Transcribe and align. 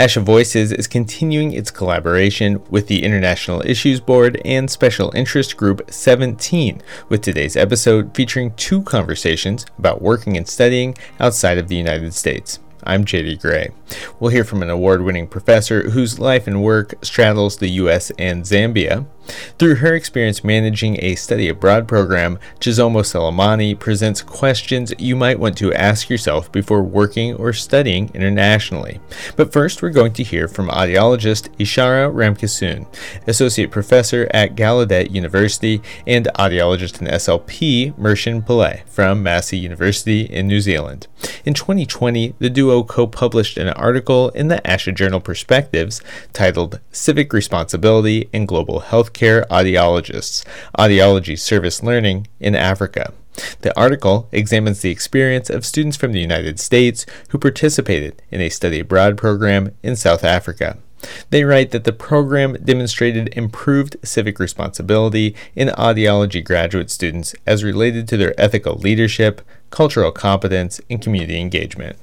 ASHA 0.00 0.22
Voices 0.22 0.72
is 0.72 0.86
continuing 0.86 1.52
its 1.52 1.70
collaboration 1.70 2.62
with 2.70 2.86
the 2.86 3.02
International 3.02 3.60
Issues 3.66 4.00
Board 4.00 4.40
and 4.46 4.70
Special 4.70 5.14
Interest 5.14 5.54
Group 5.58 5.82
17, 5.92 6.80
with 7.10 7.20
today's 7.20 7.54
episode 7.54 8.14
featuring 8.16 8.54
two 8.54 8.80
conversations 8.80 9.66
about 9.76 10.00
working 10.00 10.38
and 10.38 10.48
studying 10.48 10.96
outside 11.20 11.58
of 11.58 11.68
the 11.68 11.76
United 11.76 12.14
States. 12.14 12.60
I'm 12.82 13.04
JD 13.04 13.42
Gray. 13.42 13.72
We'll 14.18 14.30
hear 14.30 14.42
from 14.42 14.62
an 14.62 14.70
award 14.70 15.02
winning 15.02 15.26
professor 15.26 15.90
whose 15.90 16.18
life 16.18 16.46
and 16.46 16.62
work 16.62 16.94
straddles 17.02 17.58
the 17.58 17.68
US 17.68 18.10
and 18.18 18.44
Zambia. 18.44 19.04
Through 19.58 19.76
her 19.76 19.94
experience 19.94 20.42
managing 20.42 20.96
a 21.04 21.14
study 21.14 21.48
abroad 21.48 21.86
program, 21.86 22.38
Chisomo 22.60 23.02
Selemani 23.02 23.78
presents 23.78 24.22
questions 24.22 24.92
you 24.98 25.14
might 25.14 25.38
want 25.38 25.56
to 25.58 25.72
ask 25.74 26.08
yourself 26.08 26.50
before 26.50 26.82
working 26.82 27.34
or 27.34 27.52
studying 27.52 28.10
internationally. 28.14 29.00
But 29.36 29.52
first, 29.52 29.82
we're 29.82 29.90
going 29.90 30.12
to 30.14 30.22
hear 30.22 30.48
from 30.48 30.68
audiologist 30.68 31.48
Ishara 31.58 32.12
Ramkissoon, 32.12 32.86
associate 33.26 33.70
professor 33.70 34.28
at 34.32 34.56
Gallaudet 34.56 35.10
University, 35.10 35.82
and 36.06 36.26
audiologist 36.36 37.00
and 37.00 37.08
SLP 37.08 37.94
Mershen 37.94 38.44
Pillay 38.44 38.86
from 38.86 39.22
Massey 39.22 39.58
University 39.58 40.22
in 40.22 40.46
New 40.46 40.60
Zealand. 40.60 41.06
In 41.44 41.54
2020, 41.54 42.34
the 42.38 42.50
duo 42.50 42.82
co 42.82 43.06
published 43.06 43.58
an 43.58 43.68
article 43.68 44.30
in 44.30 44.48
the 44.48 44.60
ASHA 44.64 44.94
Journal 44.94 45.20
Perspectives 45.20 46.00
titled 46.32 46.80
Civic 46.90 47.32
Responsibility 47.32 48.28
in 48.32 48.46
Global 48.46 48.80
Healthcare 48.80 49.19
healthcare 49.20 49.46
audiologists, 49.48 50.44
audiology 50.78 51.38
service 51.38 51.82
learning 51.82 52.26
in 52.38 52.54
Africa. 52.54 53.12
The 53.60 53.78
article 53.78 54.28
examines 54.32 54.80
the 54.80 54.90
experience 54.90 55.48
of 55.48 55.64
students 55.64 55.96
from 55.96 56.12
the 56.12 56.20
United 56.20 56.58
States 56.58 57.06
who 57.28 57.38
participated 57.38 58.22
in 58.30 58.40
a 58.40 58.48
study 58.48 58.80
abroad 58.80 59.16
program 59.16 59.74
in 59.82 59.96
South 59.96 60.24
Africa. 60.24 60.78
They 61.30 61.44
write 61.44 61.70
that 61.70 61.84
the 61.84 61.92
program 61.92 62.56
demonstrated 62.64 63.28
improved 63.36 63.96
civic 64.02 64.38
responsibility 64.38 65.34
in 65.54 65.68
audiology 65.68 66.44
graduate 66.44 66.90
students 66.90 67.34
as 67.46 67.64
related 67.64 68.08
to 68.08 68.16
their 68.16 68.38
ethical 68.38 68.76
leadership, 68.76 69.40
cultural 69.70 70.12
competence, 70.12 70.80
and 70.90 71.00
community 71.00 71.40
engagement. 71.40 71.96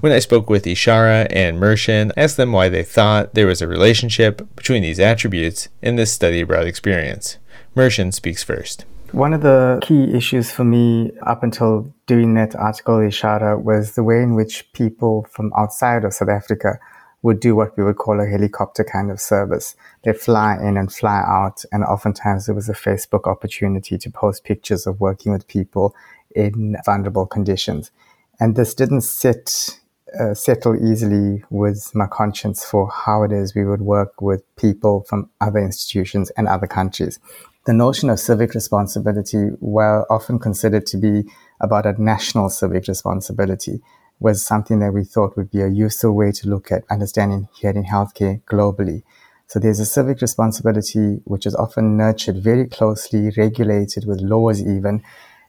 When 0.00 0.12
I 0.12 0.20
spoke 0.20 0.48
with 0.48 0.64
Ishara 0.64 1.26
and 1.30 1.58
Mershen, 1.58 2.12
I 2.16 2.22
asked 2.22 2.36
them 2.36 2.52
why 2.52 2.68
they 2.68 2.84
thought 2.84 3.34
there 3.34 3.46
was 3.46 3.60
a 3.60 3.68
relationship 3.68 4.46
between 4.54 4.82
these 4.82 5.00
attributes 5.00 5.68
and 5.82 5.98
this 5.98 6.12
study 6.12 6.40
abroad 6.40 6.66
experience. 6.66 7.38
Mershen 7.74 8.14
speaks 8.14 8.44
first. 8.44 8.84
One 9.10 9.32
of 9.32 9.42
the 9.42 9.78
key 9.82 10.12
issues 10.12 10.50
for 10.50 10.64
me 10.64 11.12
up 11.22 11.42
until 11.42 11.92
doing 12.06 12.34
that 12.34 12.56
article, 12.56 12.96
Ishara, 12.96 13.60
was 13.62 13.94
the 13.94 14.02
way 14.02 14.22
in 14.22 14.34
which 14.34 14.72
people 14.72 15.26
from 15.30 15.52
outside 15.56 16.04
of 16.04 16.12
South 16.12 16.28
Africa 16.28 16.78
would 17.24 17.40
do 17.40 17.56
what 17.56 17.74
we 17.78 17.82
would 17.82 17.96
call 17.96 18.20
a 18.20 18.26
helicopter 18.26 18.84
kind 18.84 19.10
of 19.10 19.18
service. 19.18 19.76
They 20.04 20.12
fly 20.12 20.58
in 20.60 20.76
and 20.76 20.92
fly 20.92 21.24
out, 21.26 21.64
and 21.72 21.82
oftentimes 21.82 22.50
it 22.50 22.52
was 22.52 22.68
a 22.68 22.74
Facebook 22.74 23.26
opportunity 23.26 23.96
to 23.96 24.10
post 24.10 24.44
pictures 24.44 24.86
of 24.86 25.00
working 25.00 25.32
with 25.32 25.48
people 25.48 25.96
in 26.36 26.76
vulnerable 26.84 27.24
conditions. 27.24 27.90
And 28.38 28.56
this 28.56 28.74
didn't 28.74 29.00
sit, 29.00 29.80
uh, 30.20 30.34
settle 30.34 30.76
easily 30.76 31.42
with 31.48 31.94
my 31.94 32.06
conscience 32.06 32.62
for 32.62 32.90
how 32.90 33.22
it 33.22 33.32
is 33.32 33.54
we 33.54 33.64
would 33.64 33.80
work 33.80 34.20
with 34.20 34.42
people 34.56 35.06
from 35.08 35.30
other 35.40 35.60
institutions 35.60 36.30
and 36.36 36.46
other 36.46 36.66
countries. 36.66 37.18
The 37.64 37.72
notion 37.72 38.10
of 38.10 38.20
civic 38.20 38.52
responsibility, 38.52 39.46
while 39.60 40.04
often 40.10 40.38
considered 40.38 40.84
to 40.88 40.98
be 40.98 41.24
about 41.58 41.86
a 41.86 41.94
national 42.02 42.50
civic 42.50 42.86
responsibility, 42.86 43.80
was 44.20 44.44
something 44.44 44.78
that 44.78 44.92
we 44.92 45.04
thought 45.04 45.36
would 45.36 45.50
be 45.50 45.60
a 45.60 45.68
useful 45.68 46.12
way 46.12 46.32
to 46.32 46.48
look 46.48 46.70
at 46.72 46.84
understanding 46.90 47.48
hearing 47.52 47.84
healthcare 47.84 48.40
globally. 48.42 49.02
So 49.46 49.58
there's 49.58 49.80
a 49.80 49.86
civic 49.86 50.20
responsibility 50.20 51.20
which 51.24 51.46
is 51.46 51.54
often 51.54 51.96
nurtured 51.96 52.42
very 52.42 52.66
closely, 52.66 53.30
regulated 53.36 54.06
with 54.06 54.20
laws 54.20 54.60
even 54.60 55.02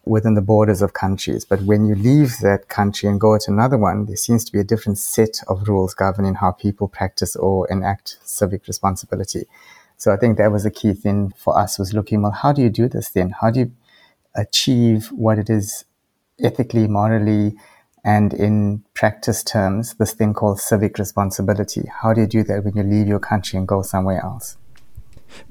within 0.06 0.36
the 0.36 0.42
borders 0.42 0.82
of 0.82 0.94
countries. 0.94 1.46
But 1.46 1.62
when 1.62 1.86
you 1.86 1.96
leave 1.96 2.38
that 2.40 2.70
country 2.70 3.10
and 3.10 3.20
go 3.20 3.38
to 3.38 3.52
another 3.52 3.78
one, 3.78 4.06
there 4.06 4.16
seems 4.16 4.46
to 4.46 4.52
be 4.52 4.60
a 4.60 4.64
different 4.64 5.00
set 5.00 5.40
of 5.48 5.68
rules 5.68 5.94
governing 5.94 6.36
how 6.36 6.52
people 6.52 6.88
practice 6.88 7.36
or 7.36 7.68
enact 7.72 8.20
civic 8.24 8.68
responsibility. 8.68 9.46
So 9.98 10.12
I 10.12 10.18
think 10.18 10.38
that 10.38 10.52
was 10.52 10.66
a 10.66 10.72
key 10.72 10.94
thing 10.94 11.34
for 11.38 11.58
us 11.58 11.80
was 11.80 11.94
looking, 11.94 12.22
well, 12.22 12.32
how 12.32 12.52
do 12.52 12.62
you 12.62 12.70
do 12.70 12.88
this 12.88 13.10
then? 13.10 13.32
How 13.42 13.50
do 13.50 13.62
you 13.62 13.72
achieve 14.36 15.08
what 15.08 15.40
it 15.40 15.50
is 15.50 15.86
ethically, 16.40 16.88
morally, 16.88 17.56
and 18.06 18.36
in 18.36 18.84
practice 18.94 19.44
terms, 19.44 19.96
this 19.96 20.14
thing 20.14 20.36
called 20.36 20.60
civic 20.60 21.00
responsibility. 21.00 21.90
How 22.02 22.14
do 22.14 22.22
you 22.22 22.28
do 22.28 22.44
that 22.44 22.64
when 22.64 22.78
you 22.78 22.84
leave 22.84 23.08
your 23.08 23.20
country 23.20 23.58
and 23.58 23.68
go 23.68 23.82
somewhere 23.82 24.24
else? 24.24 24.58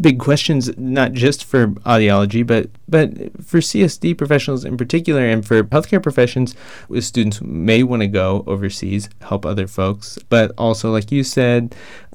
Big 0.01 0.19
questions, 0.19 0.77
not 0.79 1.13
just 1.13 1.45
for 1.45 1.69
audiology, 1.69 2.47
but 2.47 2.71
but 2.89 3.11
for 3.45 3.59
CSD 3.59 4.17
professionals 4.17 4.65
in 4.65 4.77
particular, 4.77 5.27
and 5.27 5.47
for 5.47 5.63
healthcare 5.65 6.03
professions, 6.03 6.55
with 6.89 7.05
students 7.05 7.41
may 7.43 7.83
want 7.83 8.03
to 8.03 8.09
go 8.09 8.45
overseas, 8.47 9.09
help 9.21 9.45
other 9.45 9.67
folks, 9.67 10.19
but 10.29 10.53
also, 10.57 10.91
like 10.91 11.11
you 11.11 11.25
said, 11.25 11.75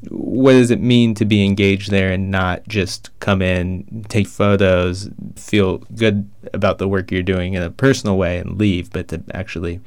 what 0.10 0.54
does 0.54 0.72
it 0.72 0.80
mean 0.80 1.14
to 1.16 1.26
be 1.26 1.46
engaged 1.46 1.92
there 1.92 2.12
and 2.12 2.32
not 2.32 2.68
just 2.68 3.10
come 3.20 3.42
in, 3.42 4.06
take 4.08 4.28
photos, 4.28 5.10
feel 5.36 5.80
good 5.96 6.30
about 6.54 6.78
the 6.78 6.88
work 6.88 7.12
you're 7.12 7.22
doing 7.24 7.54
in 7.54 7.62
a 7.62 7.70
personal 7.70 8.18
way 8.18 8.38
and 8.38 8.58
leave, 8.58 8.92
but 8.92 9.08
to 9.10 9.22
actually 9.34 9.82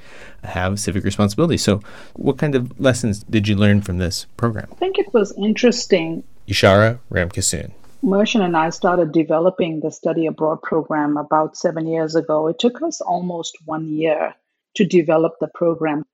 have 0.45 0.79
civic 0.79 1.05
responsibility. 1.05 1.57
So, 1.57 1.81
what 2.15 2.39
kind 2.39 2.55
of 2.55 2.79
lessons 2.79 3.23
did 3.25 3.49
you 3.49 3.57
learn 3.57 3.81
from 3.81 3.99
this 3.99 4.27
program? 4.37 4.69
I 4.73 4.75
think 4.75 4.99
it 4.99 5.13
was 5.15 5.33
interesting. 5.37 6.25
Ishara 6.53 6.99
Ramkissoon. 7.11 7.73
Mershen 8.05 8.43
and 8.45 8.57
I 8.57 8.71
started 8.71 9.13
developing 9.13 9.81
the 9.81 9.91
study 9.91 10.27
abroad 10.27 10.61
program 10.63 11.17
about 11.17 11.57
seven 11.57 11.87
years 11.87 12.15
ago. 12.15 12.49
It 12.49 12.59
took 12.59 12.83
us 12.83 13.01
almost 13.01 13.57
one 13.65 13.89
year 13.89 14.35
to 14.77 14.85
develop 14.85 15.35
the 15.41 15.49
program. 15.55 16.05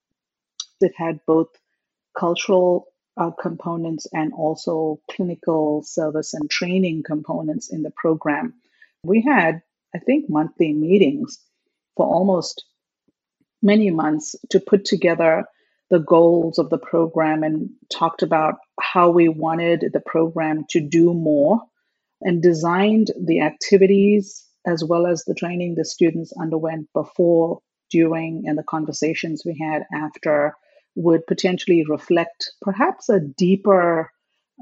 It 0.81 0.93
had 0.97 1.19
both 1.27 1.49
cultural 2.17 2.87
uh, 3.17 3.31
components 3.33 4.07
and 4.13 4.33
also 4.33 5.01
clinical 5.11 5.83
service 5.83 6.35
and 6.35 6.49
training 6.49 7.03
components 7.05 7.73
in 7.73 7.83
the 7.83 7.91
program. 7.91 8.55
We 9.03 9.23
had, 9.23 9.63
I 9.95 9.99
think, 9.99 10.31
monthly 10.31 10.73
meetings 10.73 11.41
for 11.97 12.07
almost 12.07 12.65
many 13.61 13.91
months 13.91 14.37
to 14.51 14.61
put 14.61 14.85
together 14.85 15.47
the 15.91 15.99
goals 15.99 16.59
of 16.59 16.71
the 16.71 16.79
program 16.79 17.43
and 17.43 17.71
talked 17.91 18.23
about 18.23 18.57
how 18.81 19.11
we 19.11 19.29
wanted 19.29 19.91
the 19.93 20.01
program 20.01 20.65
to 20.71 20.81
do 20.81 21.15
more 21.15 21.63
and 22.21 22.43
designed 22.43 23.11
the 23.19 23.41
activities 23.41 24.45
as 24.67 24.85
well 24.85 25.07
as 25.07 25.25
the 25.25 25.35
training 25.35 25.75
the 25.75 25.85
students 25.85 26.33
underwent 26.39 26.89
before, 26.93 27.61
during, 27.91 28.45
and 28.47 28.59
the 28.59 28.63
conversations 28.63 29.43
we 29.47 29.57
had 29.59 29.85
after 29.95 30.55
would 30.95 31.27
potentially 31.27 31.85
reflect 31.89 32.51
perhaps 32.61 33.09
a 33.09 33.21
deeper 33.21 34.11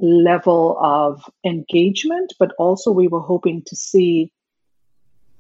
level 0.01 0.79
of 0.81 1.25
engagement, 1.45 2.35
but 2.39 2.53
also 2.59 2.93
we 2.93 3.09
were 3.09 3.21
hoping 3.21 3.63
to 3.67 3.75
see 3.75 4.31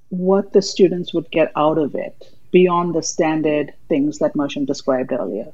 what 0.08 0.52
the 0.52 0.62
students 0.62 1.12
would 1.12 1.30
get 1.30 1.52
out 1.54 1.78
of 1.78 1.94
it 1.94 2.24
beyond 2.50 2.94
the 2.94 3.02
standard 3.02 3.74
things 3.88 4.18
that 4.18 4.34
Mershen 4.34 4.66
described 4.66 5.12
earlier. 5.12 5.52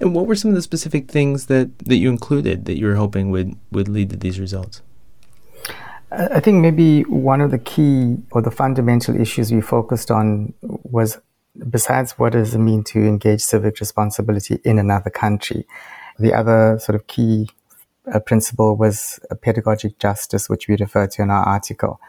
And 0.00 0.14
what 0.14 0.26
were 0.26 0.34
some 0.34 0.50
of 0.50 0.54
the 0.54 0.62
specific 0.62 1.10
things 1.10 1.46
that, 1.46 1.78
that 1.80 1.96
you 1.96 2.08
included 2.10 2.64
that 2.66 2.78
you 2.78 2.86
were 2.86 2.96
hoping 2.96 3.30
would, 3.30 3.56
would 3.70 3.88
lead 3.88 4.10
to 4.10 4.16
these 4.16 4.40
results? 4.40 4.82
I 6.10 6.40
think 6.40 6.62
maybe 6.62 7.02
one 7.02 7.40
of 7.40 7.50
the 7.50 7.58
key 7.58 8.16
or 8.32 8.40
the 8.40 8.50
fundamental 8.50 9.20
issues 9.20 9.52
we 9.52 9.60
focused 9.60 10.10
on 10.10 10.54
was 10.62 11.18
besides 11.70 12.12
what 12.12 12.32
does 12.32 12.54
it 12.54 12.58
mean 12.58 12.82
to 12.84 12.98
engage 13.00 13.42
civic 13.42 13.80
responsibility 13.80 14.58
in 14.64 14.78
another 14.78 15.10
country, 15.10 15.66
the 16.18 16.32
other 16.32 16.78
sort 16.78 16.96
of 16.96 17.06
key 17.06 17.48
uh, 18.12 18.20
principle 18.20 18.76
was 18.76 19.20
pedagogic 19.42 19.98
justice, 19.98 20.48
which 20.48 20.68
we 20.68 20.76
refer 20.76 21.06
to 21.06 21.22
in 21.22 21.30
our 21.30 21.44
article. 21.44 22.00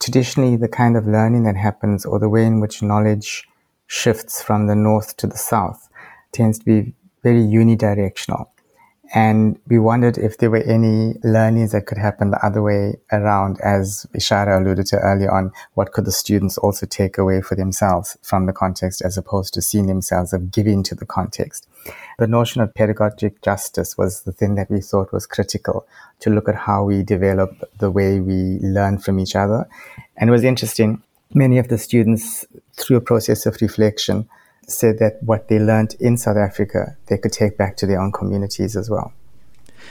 Traditionally, 0.00 0.56
the 0.56 0.68
kind 0.68 0.96
of 0.96 1.06
learning 1.06 1.44
that 1.44 1.56
happens 1.56 2.04
or 2.04 2.18
the 2.18 2.28
way 2.28 2.44
in 2.44 2.60
which 2.60 2.82
knowledge 2.82 3.46
shifts 3.86 4.42
from 4.42 4.66
the 4.66 4.74
north 4.74 5.16
to 5.18 5.26
the 5.26 5.36
south 5.36 5.88
tends 6.32 6.58
to 6.58 6.64
be 6.64 6.94
very 7.24 7.40
unidirectional. 7.40 8.46
And 9.14 9.60
we 9.68 9.78
wondered 9.78 10.18
if 10.18 10.38
there 10.38 10.50
were 10.50 10.62
any 10.62 11.14
learnings 11.22 11.72
that 11.72 11.86
could 11.86 11.98
happen 11.98 12.30
the 12.30 12.44
other 12.44 12.62
way 12.62 12.96
around, 13.12 13.60
as 13.60 14.06
Ishara 14.14 14.60
alluded 14.60 14.86
to 14.86 14.98
earlier 14.98 15.30
on. 15.30 15.52
What 15.74 15.92
could 15.92 16.04
the 16.04 16.12
students 16.12 16.58
also 16.58 16.86
take 16.86 17.18
away 17.18 17.42
for 17.42 17.54
themselves 17.54 18.16
from 18.22 18.46
the 18.46 18.52
context 18.52 19.02
as 19.02 19.18
opposed 19.18 19.54
to 19.54 19.62
seeing 19.62 19.86
themselves 19.86 20.32
of 20.32 20.50
giving 20.50 20.82
to 20.84 20.94
the 20.94 21.06
context? 21.06 21.68
The 22.18 22.26
notion 22.26 22.60
of 22.62 22.74
pedagogic 22.74 23.42
justice 23.42 23.96
was 23.96 24.22
the 24.22 24.32
thing 24.32 24.54
that 24.56 24.70
we 24.70 24.80
thought 24.80 25.12
was 25.12 25.26
critical 25.26 25.86
to 26.20 26.30
look 26.30 26.48
at 26.48 26.56
how 26.56 26.84
we 26.84 27.02
develop 27.02 27.70
the 27.78 27.90
way 27.90 28.20
we 28.20 28.58
learn 28.62 28.98
from 28.98 29.20
each 29.20 29.36
other. 29.36 29.68
And 30.16 30.28
it 30.28 30.32
was 30.32 30.44
interesting. 30.44 31.02
Many 31.32 31.58
of 31.58 31.68
the 31.68 31.78
students, 31.78 32.46
through 32.72 32.96
a 32.96 33.02
process 33.02 33.46
of 33.46 33.60
reflection, 33.60 34.28
said 34.68 34.98
that 34.98 35.22
what 35.22 35.48
they 35.48 35.58
learned 35.58 35.94
in 36.00 36.16
South 36.16 36.36
Africa, 36.36 36.96
they 37.06 37.18
could 37.18 37.32
take 37.32 37.56
back 37.56 37.76
to 37.78 37.86
their 37.86 38.00
own 38.00 38.12
communities 38.12 38.76
as 38.76 38.90
well. 38.90 39.12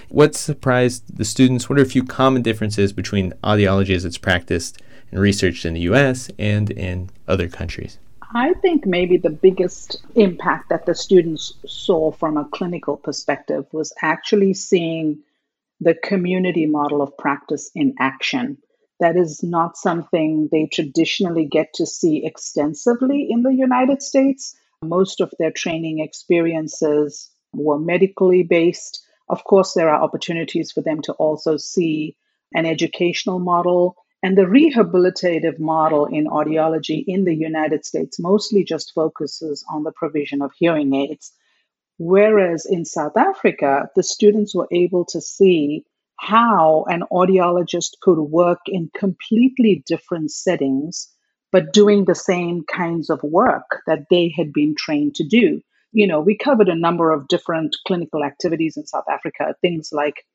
What 0.10 0.36
surprised 0.36 1.18
the 1.18 1.25
students? 1.25 1.70
What 1.70 1.80
are 1.80 1.84
a 1.84 1.86
few 1.86 2.04
common 2.04 2.42
differences 2.42 2.94
between 2.94 3.34
audiology 3.44 3.96
as 3.96 4.06
it's 4.06 4.18
practiced 4.18 4.81
and 5.12 5.20
researched 5.20 5.66
in 5.66 5.74
the 5.74 5.81
US 5.81 6.30
and 6.38 6.70
in 6.72 7.10
other 7.28 7.48
countries? 7.48 7.98
I 8.36 8.54
think 8.54 8.88
maybe 8.88 9.18
the 9.18 9.30
biggest 9.30 10.04
impact 10.16 10.70
that 10.70 10.88
the 10.88 10.96
students 10.96 11.54
saw 11.68 12.12
from 12.12 12.36
a 12.36 12.46
clinical 12.46 12.98
perspective 12.98 13.66
was 13.72 13.94
actually 14.02 14.56
seeing 14.56 15.19
the 15.80 15.94
community 15.94 16.66
model 16.66 17.02
of 17.04 17.16
practice 17.18 17.69
in 17.76 17.94
action. 18.00 18.58
That 19.00 19.18
is 19.18 19.44
not 19.44 19.78
something 19.78 20.50
they 20.52 20.66
traditionally 20.66 21.46
get 21.46 21.74
to 21.76 21.86
see 21.86 22.26
extensively 22.26 23.28
in 23.30 23.44
the 23.44 23.54
United 23.54 24.02
States. 24.02 24.56
Most 24.83 25.21
of 25.21 25.33
their 25.39 25.51
training 25.51 26.00
experiences 26.00 27.30
were 27.53 27.80
medically 27.80 28.44
based. 28.44 29.03
Of 29.30 29.44
course, 29.44 29.74
there 29.74 29.89
are 29.89 30.03
opportunities 30.03 30.71
for 30.71 30.81
them 30.81 31.01
to 31.03 31.13
also 31.13 31.57
see 31.57 32.15
an 32.53 32.65
educational 32.65 33.39
model. 33.39 33.95
And 34.21 34.38
the 34.38 34.44
rehabilitative 34.44 35.59
model 35.59 36.06
in 36.06 36.25
audiology 36.27 37.03
in 37.06 37.25
the 37.25 37.35
United 37.35 37.85
States 37.85 38.19
mostly 38.19 38.63
just 38.63 38.94
focuses 38.94 39.65
on 39.69 39.83
the 39.83 39.91
provision 39.91 40.41
of 40.41 40.51
hearing 40.57 40.94
aids. 40.94 41.33
Whereas 41.97 42.65
in 42.65 42.85
South 42.85 43.18
Africa, 43.18 43.89
the 43.95 44.03
students 44.03 44.56
were 44.56 44.68
able 44.71 45.06
to 45.06 45.21
see 45.21 45.85
how 46.15 46.85
an 46.88 47.03
audiologist 47.12 48.00
could 48.01 48.19
work 48.19 48.59
in 48.68 48.89
completely 48.97 49.83
different 49.85 50.31
settings, 50.31 51.12
but 51.54 51.72
doing 51.72 52.04
the 52.04 52.16
same 52.16 52.64
kinds 52.66 53.12
of 53.12 53.22
work 53.24 53.84
that 53.86 54.08
they 54.10 54.34
had 54.36 54.52
been 54.52 54.76
trained 54.76 55.14
to 55.16 55.24
do. 55.24 55.62
You 55.92 56.08
know, 56.08 56.20
we 56.20 56.36
covered 56.36 56.68
a 56.68 56.76
number 56.76 57.12
of 57.12 57.28
different 57.28 57.78
clinical 57.86 58.24
activities 58.24 58.76
in 58.76 58.88
South 58.88 59.06
Africa, 59.10 59.56
things 59.62 59.90
like 59.94 60.26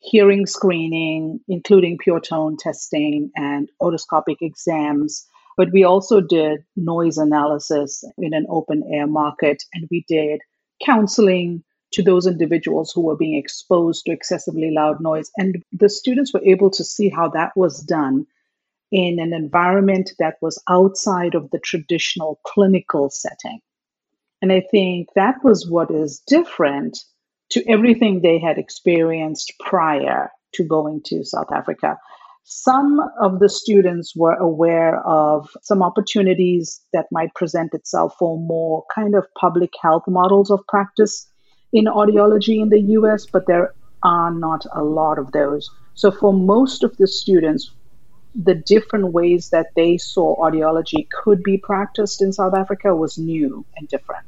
hearing 0.00 0.46
screening, 0.46 1.38
including 1.46 1.96
pure 1.96 2.18
tone 2.18 2.56
testing 2.58 3.30
and 3.36 3.70
otoscopic 3.80 4.38
exams. 4.40 5.24
But 5.56 5.72
we 5.72 5.84
also 5.84 6.20
did 6.20 6.64
noise 6.74 7.18
analysis 7.18 8.02
in 8.18 8.34
an 8.34 8.46
open 8.50 8.82
air 8.92 9.06
market, 9.06 9.62
and 9.72 9.86
we 9.92 10.04
did 10.08 10.40
counseling 10.84 11.62
to 11.92 12.02
those 12.02 12.26
individuals 12.26 12.90
who 12.92 13.02
were 13.02 13.16
being 13.16 13.38
exposed 13.38 14.04
to 14.06 14.12
excessively 14.12 14.72
loud 14.72 15.00
noise. 15.00 15.30
And 15.36 15.62
the 15.70 15.88
students 15.88 16.34
were 16.34 16.42
able 16.44 16.70
to 16.70 16.82
see 16.82 17.08
how 17.08 17.28
that 17.28 17.52
was 17.54 17.80
done 17.80 18.26
in 18.94 19.18
an 19.18 19.32
environment 19.32 20.12
that 20.20 20.36
was 20.40 20.62
outside 20.68 21.34
of 21.34 21.50
the 21.50 21.58
traditional 21.58 22.38
clinical 22.46 23.10
setting. 23.10 23.58
And 24.40 24.52
I 24.52 24.62
think 24.70 25.08
that 25.16 25.42
was 25.42 25.68
what 25.68 25.90
is 25.90 26.22
different 26.28 26.96
to 27.50 27.68
everything 27.68 28.20
they 28.20 28.38
had 28.38 28.56
experienced 28.56 29.52
prior 29.58 30.30
to 30.52 30.62
going 30.62 31.00
to 31.06 31.24
South 31.24 31.50
Africa. 31.52 31.98
Some 32.44 33.00
of 33.20 33.40
the 33.40 33.48
students 33.48 34.14
were 34.14 34.36
aware 34.36 35.04
of 35.04 35.48
some 35.62 35.82
opportunities 35.82 36.80
that 36.92 37.06
might 37.10 37.34
present 37.34 37.74
itself 37.74 38.14
for 38.16 38.38
more 38.38 38.84
kind 38.94 39.16
of 39.16 39.26
public 39.36 39.70
health 39.82 40.04
models 40.06 40.52
of 40.52 40.60
practice 40.68 41.28
in 41.72 41.86
audiology 41.86 42.62
in 42.62 42.68
the 42.68 42.82
US, 42.98 43.26
but 43.26 43.48
there 43.48 43.74
are 44.04 44.30
not 44.30 44.64
a 44.72 44.84
lot 44.84 45.18
of 45.18 45.32
those. 45.32 45.68
So 45.94 46.12
for 46.12 46.32
most 46.32 46.84
of 46.84 46.96
the 46.98 47.08
students, 47.08 47.72
the 48.34 48.54
different 48.54 49.12
ways 49.12 49.50
that 49.50 49.74
they 49.74 49.96
saw 49.96 50.36
audiology 50.36 51.08
could 51.10 51.42
be 51.42 51.56
practiced 51.56 52.20
in 52.20 52.32
South 52.32 52.54
Africa 52.54 52.94
was 52.94 53.16
new 53.18 53.64
and 53.76 53.88
different. 53.88 54.26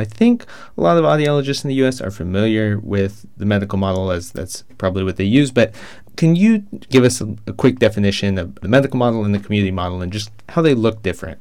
I 0.00 0.04
think 0.04 0.44
a 0.76 0.80
lot 0.80 0.96
of 0.96 1.04
audiologists 1.04 1.64
in 1.64 1.68
the 1.68 1.74
US 1.86 2.00
are 2.00 2.12
familiar 2.12 2.78
with 2.78 3.26
the 3.36 3.44
medical 3.44 3.78
model 3.78 4.12
as 4.12 4.30
that's 4.30 4.62
probably 4.78 5.02
what 5.02 5.16
they 5.16 5.24
use, 5.24 5.50
but 5.50 5.74
can 6.16 6.36
you 6.36 6.64
give 6.90 7.04
us 7.04 7.20
a, 7.20 7.34
a 7.46 7.52
quick 7.52 7.80
definition 7.80 8.38
of 8.38 8.54
the 8.56 8.68
medical 8.68 8.96
model 8.96 9.24
and 9.24 9.34
the 9.34 9.40
community 9.40 9.72
model 9.72 10.00
and 10.00 10.12
just 10.12 10.30
how 10.50 10.62
they 10.62 10.74
look 10.74 11.02
different? 11.02 11.40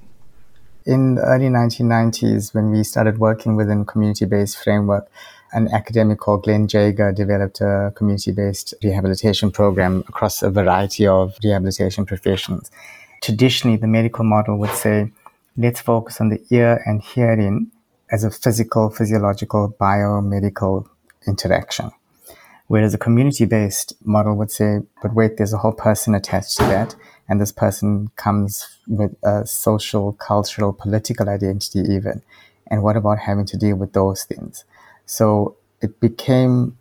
in 0.88 1.15
the 1.15 1.21
early 1.21 1.50
1990s, 1.50 2.56
when 2.56 2.71
we 2.71 2.81
started 2.81 3.18
working 3.18 3.57
within 3.57 3.83
community-based 3.83 4.57
framework, 4.63 5.09
an 5.53 5.67
academic 5.73 6.19
called 6.19 6.44
Glenn 6.44 6.67
Jager 6.67 7.11
developed 7.11 7.61
a 7.61 7.94
community-based 7.95 8.73
rehabilitation 8.83 9.51
program 9.51 10.03
across 10.07 10.41
a 10.41 10.49
variety 10.49 11.07
of 11.07 11.38
rehabilitation 11.44 12.05
professions. 12.05 12.69
Traditionally, 13.21 13.77
the 13.77 13.88
medical 13.88 14.23
model 14.23 14.57
would 14.57 14.71
say, 14.71 15.11
let's 15.57 15.81
focus 15.81 16.21
on 16.21 16.29
the 16.29 16.44
ear 16.51 16.81
and 16.85 17.01
hearing 17.01 17.71
as 18.11 18.23
a 18.23 18.31
physical, 18.31 18.89
physiological, 18.89 19.75
biomedical 19.79 20.88
interaction. 21.27 21.91
Whereas 22.67 22.94
a 22.94 22.97
community 22.97 23.45
based 23.45 23.94
model 24.05 24.35
would 24.35 24.51
say, 24.51 24.79
but 25.01 25.13
wait, 25.13 25.38
there's 25.38 25.53
a 25.53 25.57
whole 25.57 25.71
person 25.71 26.13
attached 26.13 26.57
to 26.57 26.63
that. 26.63 26.95
And 27.29 27.41
this 27.41 27.51
person 27.51 28.09
comes 28.15 28.77
with 28.88 29.15
a 29.23 29.45
social, 29.45 30.13
cultural, 30.13 30.73
political 30.73 31.27
identity, 31.29 31.79
even. 31.79 32.21
And 32.67 32.83
what 32.83 32.97
about 32.97 33.19
having 33.19 33.45
to 33.47 33.57
deal 33.57 33.77
with 33.77 33.94
those 33.94 34.23
things? 34.23 34.65
So 35.07 35.56
it 35.81 36.00
became 36.00 36.77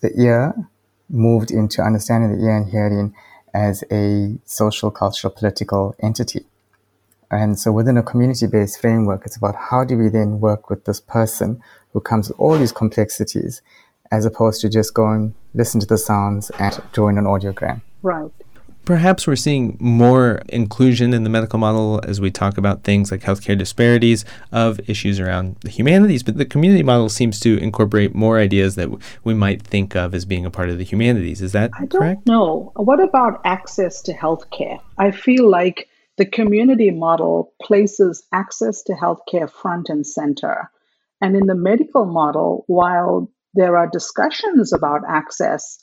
the 0.00 0.10
ear 0.20 0.54
moved 1.08 1.52
into 1.52 1.82
understanding 1.82 2.36
the 2.36 2.44
ear 2.44 2.56
and 2.56 2.68
hearing 2.68 3.14
as 3.54 3.84
a 3.92 4.36
social, 4.44 4.90
cultural, 4.90 5.32
political 5.32 5.94
entity. 6.02 6.44
And 7.30 7.58
so 7.58 7.70
within 7.72 7.96
a 7.96 8.02
community 8.02 8.46
based 8.46 8.80
framework, 8.80 9.22
it's 9.24 9.36
about 9.36 9.54
how 9.56 9.84
do 9.84 9.96
we 9.96 10.08
then 10.08 10.40
work 10.40 10.68
with 10.70 10.84
this 10.84 11.00
person 11.00 11.60
who 11.92 12.00
comes 12.00 12.28
with 12.28 12.38
all 12.40 12.58
these 12.58 12.72
complexities 12.72 13.62
as 14.10 14.24
opposed 14.24 14.60
to 14.62 14.68
just 14.68 14.94
going 14.94 15.34
listen 15.54 15.80
to 15.80 15.86
the 15.86 15.98
sounds 15.98 16.50
and 16.58 16.80
drawing 16.92 17.18
an 17.18 17.24
audiogram. 17.24 17.82
Right. 18.02 18.30
Perhaps 18.86 19.26
we're 19.26 19.36
seeing 19.36 19.76
more 19.80 20.42
inclusion 20.48 21.12
in 21.12 21.24
the 21.24 21.28
medical 21.28 21.58
model 21.58 22.00
as 22.04 22.20
we 22.20 22.30
talk 22.30 22.56
about 22.56 22.84
things 22.84 23.10
like 23.10 23.20
healthcare 23.20 23.58
disparities 23.58 24.24
of 24.52 24.80
issues 24.88 25.18
around 25.18 25.56
the 25.62 25.70
humanities, 25.70 26.22
but 26.22 26.38
the 26.38 26.44
community 26.44 26.84
model 26.84 27.08
seems 27.08 27.40
to 27.40 27.58
incorporate 27.58 28.14
more 28.14 28.38
ideas 28.38 28.76
that 28.76 28.88
we 29.24 29.34
might 29.34 29.60
think 29.60 29.96
of 29.96 30.14
as 30.14 30.24
being 30.24 30.46
a 30.46 30.50
part 30.50 30.70
of 30.70 30.78
the 30.78 30.84
humanities. 30.84 31.42
Is 31.42 31.50
that 31.50 31.72
I 31.74 31.86
correct? 31.86 32.24
don't 32.24 32.32
know. 32.32 32.72
What 32.76 33.00
about 33.00 33.40
access 33.44 34.00
to 34.02 34.14
healthcare? 34.14 34.78
I 34.96 35.10
feel 35.10 35.50
like 35.50 35.88
the 36.16 36.24
community 36.24 36.92
model 36.92 37.54
places 37.60 38.22
access 38.32 38.82
to 38.84 38.92
healthcare 38.92 39.50
front 39.50 39.88
and 39.88 40.06
center. 40.06 40.70
And 41.20 41.34
in 41.34 41.46
the 41.46 41.56
medical 41.56 42.04
model, 42.04 42.64
while 42.68 43.30
there 43.54 43.76
are 43.76 43.88
discussions 43.88 44.72
about 44.72 45.00
access, 45.08 45.82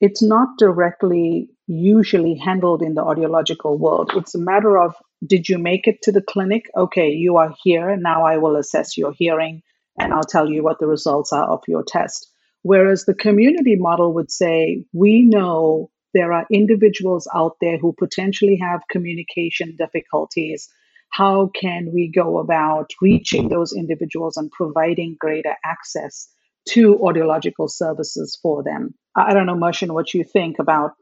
it's 0.00 0.22
not 0.22 0.56
directly 0.58 1.50
usually 1.70 2.34
handled 2.34 2.82
in 2.82 2.94
the 2.94 3.04
audiological 3.04 3.78
world. 3.78 4.10
It's 4.16 4.34
a 4.34 4.40
matter 4.40 4.78
of 4.78 4.94
did 5.24 5.48
you 5.48 5.58
make 5.58 5.86
it 5.86 6.02
to 6.02 6.12
the 6.12 6.22
clinic? 6.22 6.64
Okay, 6.76 7.10
you 7.10 7.36
are 7.36 7.54
here. 7.62 7.96
Now 7.96 8.24
I 8.24 8.38
will 8.38 8.56
assess 8.56 8.98
your 8.98 9.12
hearing 9.12 9.62
and 9.98 10.12
I'll 10.12 10.24
tell 10.24 10.50
you 10.50 10.62
what 10.62 10.80
the 10.80 10.86
results 10.86 11.32
are 11.32 11.46
of 11.48 11.62
your 11.68 11.84
test. 11.86 12.28
Whereas 12.62 13.04
the 13.04 13.14
community 13.14 13.76
model 13.76 14.12
would 14.14 14.30
say, 14.30 14.84
we 14.92 15.22
know 15.22 15.90
there 16.12 16.32
are 16.32 16.46
individuals 16.52 17.28
out 17.34 17.56
there 17.60 17.78
who 17.78 17.94
potentially 17.98 18.58
have 18.60 18.82
communication 18.90 19.76
difficulties. 19.78 20.68
How 21.10 21.50
can 21.54 21.90
we 21.94 22.10
go 22.10 22.38
about 22.38 22.90
reaching 23.00 23.48
those 23.48 23.72
individuals 23.72 24.36
and 24.36 24.50
providing 24.50 25.16
greater 25.20 25.54
access 25.64 26.28
to 26.68 26.98
audiological 26.98 27.70
services 27.70 28.38
for 28.42 28.62
them. 28.62 28.94
I 29.16 29.34
don't 29.34 29.46
know, 29.46 29.56
Mershen, 29.56 29.92
what 29.92 30.14
you 30.14 30.24
think 30.24 30.58
about 30.58 30.92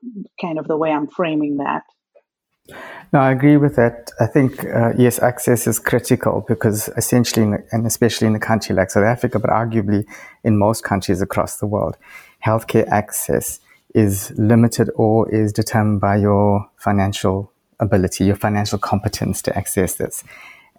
kind 0.40 0.58
of 0.58 0.66
the 0.66 0.76
way 0.76 0.90
I'm 0.90 1.06
framing 1.06 1.58
that. 1.58 1.82
No, 3.12 3.20
I 3.20 3.30
agree 3.30 3.56
with 3.56 3.76
that. 3.76 4.10
I 4.20 4.26
think, 4.26 4.64
uh, 4.64 4.92
yes, 4.98 5.18
access 5.18 5.66
is 5.66 5.78
critical 5.78 6.44
because 6.46 6.88
essentially, 6.96 7.46
in, 7.46 7.64
and 7.72 7.86
especially 7.86 8.26
in 8.26 8.34
a 8.34 8.40
country 8.40 8.74
like 8.74 8.90
South 8.90 9.04
Africa, 9.04 9.38
but 9.38 9.50
arguably 9.50 10.04
in 10.44 10.58
most 10.58 10.84
countries 10.84 11.22
across 11.22 11.56
the 11.56 11.66
world, 11.66 11.96
healthcare 12.44 12.86
access 12.88 13.60
is 13.94 14.30
limited 14.36 14.90
or 14.96 15.30
is 15.34 15.52
determined 15.52 16.00
by 16.00 16.16
your 16.16 16.68
financial 16.76 17.50
ability, 17.80 18.24
your 18.24 18.36
financial 18.36 18.78
competence 18.78 19.40
to 19.42 19.56
access 19.56 19.94
this. 19.94 20.22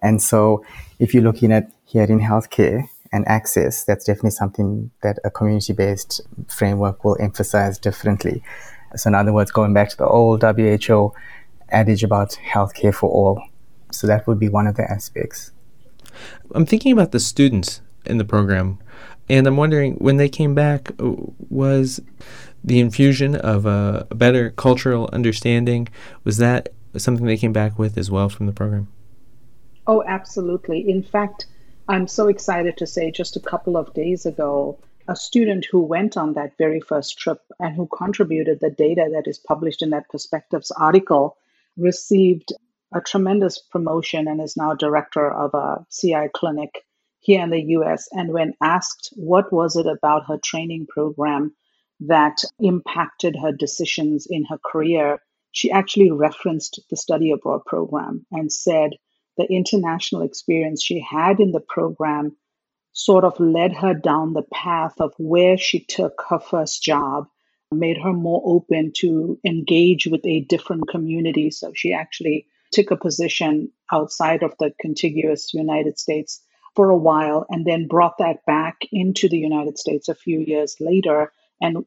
And 0.00 0.22
so 0.22 0.64
if 1.00 1.12
you're 1.12 1.24
looking 1.24 1.52
at 1.52 1.72
hearing 1.84 2.20
healthcare, 2.20 2.84
and 3.12 3.26
access, 3.26 3.84
that's 3.84 4.04
definitely 4.04 4.30
something 4.30 4.90
that 5.02 5.18
a 5.24 5.30
community 5.30 5.72
based 5.72 6.20
framework 6.48 7.04
will 7.04 7.16
emphasize 7.20 7.78
differently. 7.78 8.42
So, 8.96 9.08
in 9.08 9.14
other 9.14 9.32
words, 9.32 9.50
going 9.50 9.72
back 9.72 9.88
to 9.90 9.96
the 9.96 10.06
old 10.06 10.42
WHO 10.42 11.12
adage 11.70 12.02
about 12.02 12.36
healthcare 12.52 12.94
for 12.94 13.10
all. 13.10 13.42
So, 13.92 14.06
that 14.06 14.26
would 14.26 14.38
be 14.38 14.48
one 14.48 14.66
of 14.66 14.76
the 14.76 14.88
aspects. 14.90 15.52
I'm 16.54 16.66
thinking 16.66 16.92
about 16.92 17.12
the 17.12 17.20
students 17.20 17.80
in 18.06 18.18
the 18.18 18.24
program, 18.24 18.78
and 19.28 19.46
I'm 19.46 19.56
wondering 19.56 19.94
when 19.94 20.16
they 20.16 20.28
came 20.28 20.54
back, 20.54 20.90
uh, 21.00 21.12
was 21.48 22.00
the 22.62 22.80
infusion 22.80 23.36
of 23.36 23.66
a, 23.66 24.06
a 24.10 24.14
better 24.14 24.50
cultural 24.50 25.08
understanding, 25.12 25.88
was 26.24 26.36
that 26.38 26.70
something 26.96 27.26
they 27.26 27.36
came 27.36 27.52
back 27.52 27.78
with 27.78 27.96
as 27.96 28.10
well 28.10 28.28
from 28.28 28.46
the 28.46 28.52
program? 28.52 28.88
Oh, 29.86 30.02
absolutely. 30.06 30.88
In 30.88 31.02
fact, 31.02 31.46
I'm 31.90 32.06
so 32.06 32.28
excited 32.28 32.76
to 32.76 32.86
say 32.86 33.10
just 33.10 33.34
a 33.34 33.40
couple 33.40 33.76
of 33.76 33.92
days 33.94 34.24
ago, 34.24 34.78
a 35.08 35.16
student 35.16 35.66
who 35.68 35.80
went 35.80 36.16
on 36.16 36.34
that 36.34 36.56
very 36.56 36.78
first 36.78 37.18
trip 37.18 37.40
and 37.58 37.74
who 37.74 37.88
contributed 37.88 38.60
the 38.60 38.70
data 38.70 39.08
that 39.12 39.26
is 39.26 39.38
published 39.38 39.82
in 39.82 39.90
that 39.90 40.08
Perspectives 40.08 40.70
article 40.70 41.36
received 41.76 42.52
a 42.94 43.00
tremendous 43.00 43.58
promotion 43.58 44.28
and 44.28 44.40
is 44.40 44.56
now 44.56 44.72
director 44.72 45.28
of 45.28 45.52
a 45.52 45.84
CI 45.90 46.28
clinic 46.32 46.84
here 47.18 47.42
in 47.42 47.50
the 47.50 47.62
US. 47.78 48.08
And 48.12 48.32
when 48.32 48.54
asked 48.62 49.12
what 49.16 49.52
was 49.52 49.74
it 49.74 49.86
about 49.86 50.26
her 50.28 50.38
training 50.38 50.86
program 50.86 51.56
that 51.98 52.36
impacted 52.60 53.34
her 53.34 53.50
decisions 53.50 54.28
in 54.30 54.44
her 54.44 54.58
career, 54.58 55.20
she 55.50 55.72
actually 55.72 56.12
referenced 56.12 56.78
the 56.88 56.96
study 56.96 57.32
abroad 57.32 57.64
program 57.66 58.26
and 58.30 58.52
said 58.52 58.92
the 59.40 59.54
international 59.54 60.22
experience 60.22 60.82
she 60.82 61.00
had 61.00 61.40
in 61.40 61.52
the 61.52 61.60
program 61.60 62.36
sort 62.92 63.24
of 63.24 63.38
led 63.40 63.72
her 63.72 63.94
down 63.94 64.32
the 64.32 64.46
path 64.52 64.94
of 65.00 65.14
where 65.16 65.56
she 65.56 65.80
took 65.80 66.22
her 66.28 66.38
first 66.38 66.82
job, 66.82 67.26
made 67.72 67.96
her 67.96 68.12
more 68.12 68.42
open 68.44 68.92
to 68.96 69.38
engage 69.46 70.06
with 70.06 70.20
a 70.26 70.40
different 70.40 70.88
community. 70.88 71.50
So 71.50 71.72
she 71.74 71.92
actually 71.92 72.46
took 72.72 72.90
a 72.90 72.96
position 72.96 73.72
outside 73.90 74.42
of 74.42 74.54
the 74.58 74.72
contiguous 74.80 75.54
United 75.54 75.98
States 75.98 76.42
for 76.76 76.90
a 76.90 76.96
while 76.96 77.46
and 77.48 77.64
then 77.64 77.88
brought 77.88 78.18
that 78.18 78.44
back 78.46 78.76
into 78.92 79.28
the 79.28 79.38
United 79.38 79.78
States 79.78 80.08
a 80.08 80.14
few 80.14 80.40
years 80.40 80.76
later 80.80 81.32
and 81.60 81.84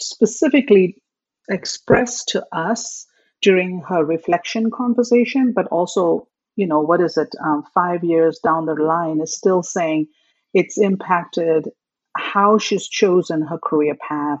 specifically 0.00 1.02
expressed 1.48 2.28
to 2.28 2.44
us 2.52 3.06
during 3.42 3.82
her 3.88 4.04
reflection 4.04 4.70
conversation, 4.70 5.52
but 5.54 5.66
also, 5.66 6.28
you 6.56 6.66
know, 6.66 6.80
what 6.80 7.00
is 7.00 7.16
it, 7.16 7.28
um, 7.44 7.64
five 7.74 8.02
years 8.02 8.40
down 8.42 8.66
the 8.66 8.74
line, 8.74 9.20
is 9.20 9.36
still 9.36 9.62
saying 9.62 10.06
it's 10.54 10.78
impacted 10.78 11.68
how 12.16 12.58
she's 12.58 12.88
chosen 12.88 13.42
her 13.42 13.58
career 13.58 13.96
path, 14.08 14.40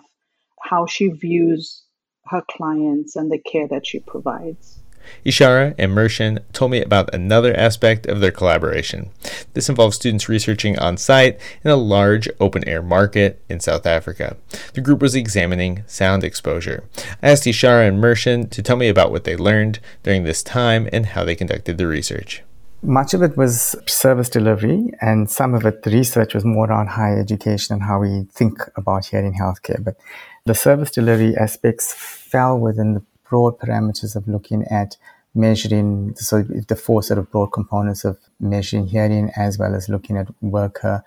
how 0.62 0.86
she 0.86 1.08
views 1.08 1.84
her 2.26 2.42
clients, 2.50 3.16
and 3.16 3.30
the 3.30 3.38
care 3.38 3.68
that 3.68 3.86
she 3.86 4.00
provides. 4.00 4.82
Ishara 5.24 5.74
and 5.78 5.92
Mershen 5.92 6.40
told 6.52 6.70
me 6.70 6.82
about 6.82 7.14
another 7.14 7.56
aspect 7.56 8.06
of 8.06 8.20
their 8.20 8.30
collaboration. 8.30 9.10
This 9.54 9.68
involves 9.68 9.96
students 9.96 10.28
researching 10.28 10.78
on 10.78 10.96
site 10.96 11.40
in 11.64 11.70
a 11.70 11.76
large 11.76 12.28
open 12.40 12.66
air 12.68 12.82
market 12.82 13.42
in 13.48 13.60
South 13.60 13.86
Africa. 13.86 14.36
The 14.74 14.80
group 14.80 15.00
was 15.00 15.14
examining 15.14 15.84
sound 15.86 16.24
exposure. 16.24 16.84
I 17.22 17.30
asked 17.30 17.44
Ishara 17.44 17.88
and 17.88 18.02
Mershen 18.02 18.50
to 18.50 18.62
tell 18.62 18.76
me 18.76 18.88
about 18.88 19.10
what 19.10 19.24
they 19.24 19.36
learned 19.36 19.80
during 20.02 20.24
this 20.24 20.42
time 20.42 20.88
and 20.92 21.06
how 21.06 21.24
they 21.24 21.34
conducted 21.34 21.78
the 21.78 21.86
research. 21.86 22.42
Much 22.82 23.14
of 23.14 23.22
it 23.22 23.36
was 23.36 23.74
service 23.88 24.28
delivery, 24.28 24.92
and 25.00 25.30
some 25.30 25.54
of 25.54 25.64
it, 25.64 25.82
the 25.82 25.90
research 25.90 26.34
was 26.34 26.44
more 26.44 26.66
around 26.66 26.88
higher 26.88 27.18
education 27.18 27.74
and 27.74 27.82
how 27.82 27.98
we 27.98 28.26
think 28.32 28.60
about 28.76 29.06
hearing 29.06 29.34
healthcare. 29.34 29.82
But 29.82 29.96
the 30.44 30.54
service 30.54 30.90
delivery 30.90 31.34
aspects 31.36 31.92
fell 31.92 32.58
within 32.58 32.94
the 32.94 33.02
broad 33.28 33.58
parameters 33.58 34.16
of 34.16 34.26
looking 34.28 34.64
at 34.64 34.96
measuring 35.34 36.14
so 36.16 36.42
the 36.42 36.76
four 36.76 37.02
sort 37.02 37.18
of 37.18 37.30
broad 37.30 37.48
components 37.48 38.04
of 38.04 38.18
measuring 38.40 38.86
hearing 38.86 39.30
as 39.36 39.58
well 39.58 39.74
as 39.74 39.88
looking 39.88 40.16
at 40.16 40.26
worker 40.40 41.04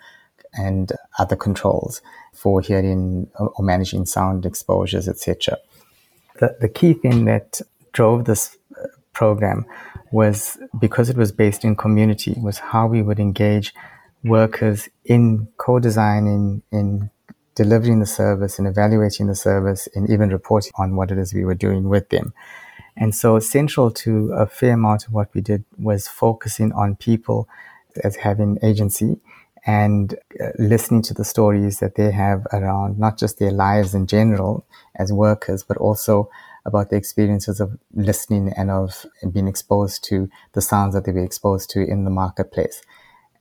and 0.54 0.92
other 1.18 1.36
controls 1.36 2.02
for 2.34 2.62
hearing 2.62 3.28
or 3.36 3.64
managing 3.64 4.06
sound 4.06 4.46
exposures 4.46 5.08
etc 5.08 5.58
the, 6.40 6.56
the 6.62 6.70
key 6.70 6.94
thing 6.94 7.26
that 7.26 7.60
drove 7.92 8.26
this 8.26 8.56
uh, 8.80 8.88
program 9.14 9.66
was 10.12 10.58
because 10.80 11.10
it 11.10 11.18
was 11.18 11.32
based 11.32 11.64
in 11.64 11.76
community 11.76 12.36
was 12.38 12.60
how 12.60 12.88
we 12.88 13.02
would 13.02 13.20
engage 13.20 13.74
workers 14.24 14.90
in 15.06 15.48
co-designing 15.58 16.62
in 16.72 17.10
delivering 17.60 18.00
the 18.00 18.06
service 18.06 18.58
and 18.58 18.66
evaluating 18.66 19.28
the 19.28 19.36
service 19.36 19.90
and 19.94 20.10
even 20.10 20.30
reporting 20.30 20.72
on 20.76 20.96
what 20.96 21.12
it 21.12 21.18
is 21.18 21.34
we 21.34 21.44
were 21.44 21.62
doing 21.68 21.90
with 21.90 22.08
them. 22.08 22.34
And 22.96 23.14
so 23.14 23.38
central 23.40 23.92
to 24.04 24.32
a 24.32 24.48
fair 24.48 24.76
amount 24.76 25.06
of 25.06 25.12
what 25.12 25.28
we 25.34 25.42
did 25.42 25.66
was 25.78 26.08
focusing 26.08 26.72
on 26.72 26.96
people 26.96 27.50
as 28.02 28.16
having 28.16 28.60
agency 28.64 29.20
and 29.66 30.16
uh, 30.40 30.52
listening 30.58 31.02
to 31.02 31.14
the 31.14 31.26
stories 31.26 31.80
that 31.80 31.96
they 31.96 32.12
have 32.12 32.48
around 32.54 32.98
not 32.98 33.18
just 33.18 33.40
their 33.40 33.52
lives 33.52 33.94
in 33.94 34.08
general 34.08 34.66
as 34.96 35.12
workers, 35.12 35.62
but 35.62 35.76
also 35.76 36.30
about 36.64 36.90
the 36.90 36.96
experiences 36.96 37.60
of 37.60 37.78
listening 37.94 38.54
and 38.56 38.72
of 38.72 39.06
being 39.34 39.50
exposed 39.50 40.02
to 40.06 40.30
the 40.54 40.62
sounds 40.62 40.94
that 40.94 41.04
they 41.04 41.12
were 41.12 41.26
exposed 41.26 41.70
to 41.72 41.82
in 41.82 42.06
the 42.06 42.10
marketplace. 42.24 42.82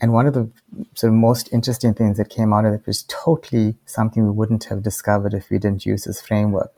And 0.01 0.13
one 0.13 0.27
of 0.27 0.35
the 0.35 0.49
sort 0.95 1.13
of 1.13 1.19
most 1.19 1.53
interesting 1.53 1.93
things 1.93 2.19
that 2.19 2.31
came 2.31 2.53
out 2.53 2.65
of 2.65 2.73
it 2.73 2.87
was 2.87 3.05
totally 3.09 3.77
something 3.85 4.25
we 4.25 4.31
wouldn't 4.31 4.65
have 4.65 4.83
discovered 4.83 5.35
if 5.35 5.51
we 5.51 5.59
didn't 5.59 5.87
use 5.87 6.05
this 6.05 6.21
framework 6.21 6.73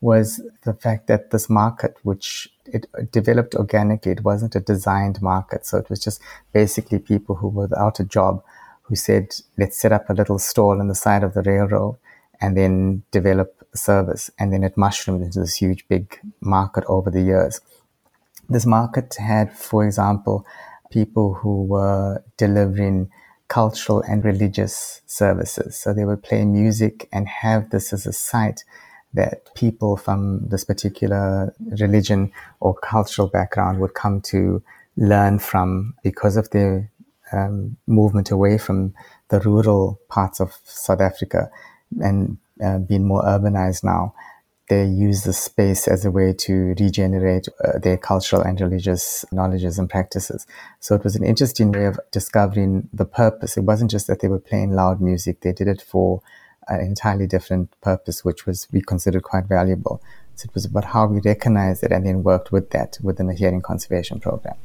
was 0.00 0.42
the 0.64 0.74
fact 0.74 1.06
that 1.06 1.30
this 1.30 1.48
market, 1.48 1.96
which 2.02 2.48
it 2.66 2.86
developed 3.10 3.54
organically, 3.54 4.12
it 4.12 4.22
wasn't 4.22 4.54
a 4.54 4.60
designed 4.60 5.20
market. 5.22 5.64
So 5.66 5.78
it 5.78 5.88
was 5.88 5.98
just 5.98 6.20
basically 6.52 6.98
people 6.98 7.36
who 7.36 7.48
were 7.48 7.62
without 7.62 8.00
a 8.00 8.04
job 8.04 8.42
who 8.82 8.96
said, 8.96 9.34
let's 9.56 9.78
set 9.78 9.92
up 9.92 10.10
a 10.10 10.14
little 10.14 10.38
stall 10.38 10.78
on 10.78 10.88
the 10.88 10.94
side 10.94 11.22
of 11.22 11.32
the 11.32 11.42
railroad 11.42 11.96
and 12.40 12.56
then 12.56 13.02
develop 13.10 13.66
a 13.72 13.78
service. 13.78 14.30
And 14.38 14.52
then 14.52 14.62
it 14.62 14.76
mushroomed 14.76 15.22
into 15.22 15.40
this 15.40 15.56
huge, 15.56 15.88
big 15.88 16.20
market 16.40 16.84
over 16.86 17.10
the 17.10 17.22
years. 17.22 17.60
This 18.48 18.66
market 18.66 19.16
had, 19.18 19.56
for 19.56 19.86
example, 19.86 20.44
people 20.94 21.34
who 21.34 21.64
were 21.64 22.22
delivering 22.36 23.10
cultural 23.48 24.00
and 24.02 24.24
religious 24.24 25.02
services. 25.06 25.76
So 25.76 25.92
they 25.92 26.04
would 26.04 26.22
play 26.22 26.44
music 26.44 27.08
and 27.12 27.28
have 27.28 27.70
this 27.70 27.92
as 27.92 28.06
a 28.06 28.12
site 28.12 28.64
that 29.12 29.54
people 29.54 29.96
from 29.96 30.48
this 30.48 30.64
particular 30.64 31.52
religion 31.82 32.32
or 32.60 32.74
cultural 32.74 33.28
background 33.28 33.80
would 33.80 33.94
come 33.94 34.20
to 34.32 34.62
learn 34.96 35.38
from 35.40 35.94
because 36.02 36.36
of 36.36 36.48
their 36.50 36.90
um, 37.32 37.76
movement 37.86 38.30
away 38.30 38.56
from 38.56 38.94
the 39.28 39.40
rural 39.40 39.98
parts 40.08 40.40
of 40.40 40.56
South 40.62 41.00
Africa 41.00 41.50
and 42.00 42.38
uh, 42.64 42.78
being 42.78 43.06
more 43.06 43.22
urbanized 43.22 43.82
now 43.82 44.14
they 44.68 44.86
use 44.86 45.24
the 45.24 45.32
space 45.32 45.86
as 45.86 46.04
a 46.04 46.10
way 46.10 46.32
to 46.32 46.74
regenerate 46.78 47.48
uh, 47.62 47.78
their 47.78 47.98
cultural 47.98 48.42
and 48.42 48.60
religious 48.60 49.24
knowledges 49.30 49.78
and 49.78 49.90
practices. 49.90 50.46
So 50.80 50.94
it 50.94 51.04
was 51.04 51.16
an 51.16 51.24
interesting 51.24 51.70
way 51.70 51.84
of 51.84 52.00
discovering 52.10 52.88
the 52.92 53.04
purpose. 53.04 53.56
It 53.56 53.64
wasn't 53.64 53.90
just 53.90 54.06
that 54.06 54.20
they 54.20 54.28
were 54.28 54.38
playing 54.38 54.72
loud 54.72 55.00
music, 55.00 55.40
they 55.40 55.52
did 55.52 55.68
it 55.68 55.82
for 55.82 56.22
an 56.68 56.80
entirely 56.80 57.26
different 57.26 57.78
purpose, 57.82 58.24
which 58.24 58.46
was 58.46 58.66
we 58.72 58.80
considered 58.80 59.22
quite 59.22 59.44
valuable. 59.44 60.02
So 60.34 60.46
it 60.46 60.54
was 60.54 60.64
about 60.64 60.86
how 60.86 61.06
we 61.06 61.20
recognized 61.20 61.84
it 61.84 61.92
and 61.92 62.06
then 62.06 62.22
worked 62.22 62.50
with 62.50 62.70
that 62.70 62.98
within 63.02 63.28
a 63.28 63.34
hearing 63.34 63.60
conservation 63.60 64.18
program. 64.18 64.56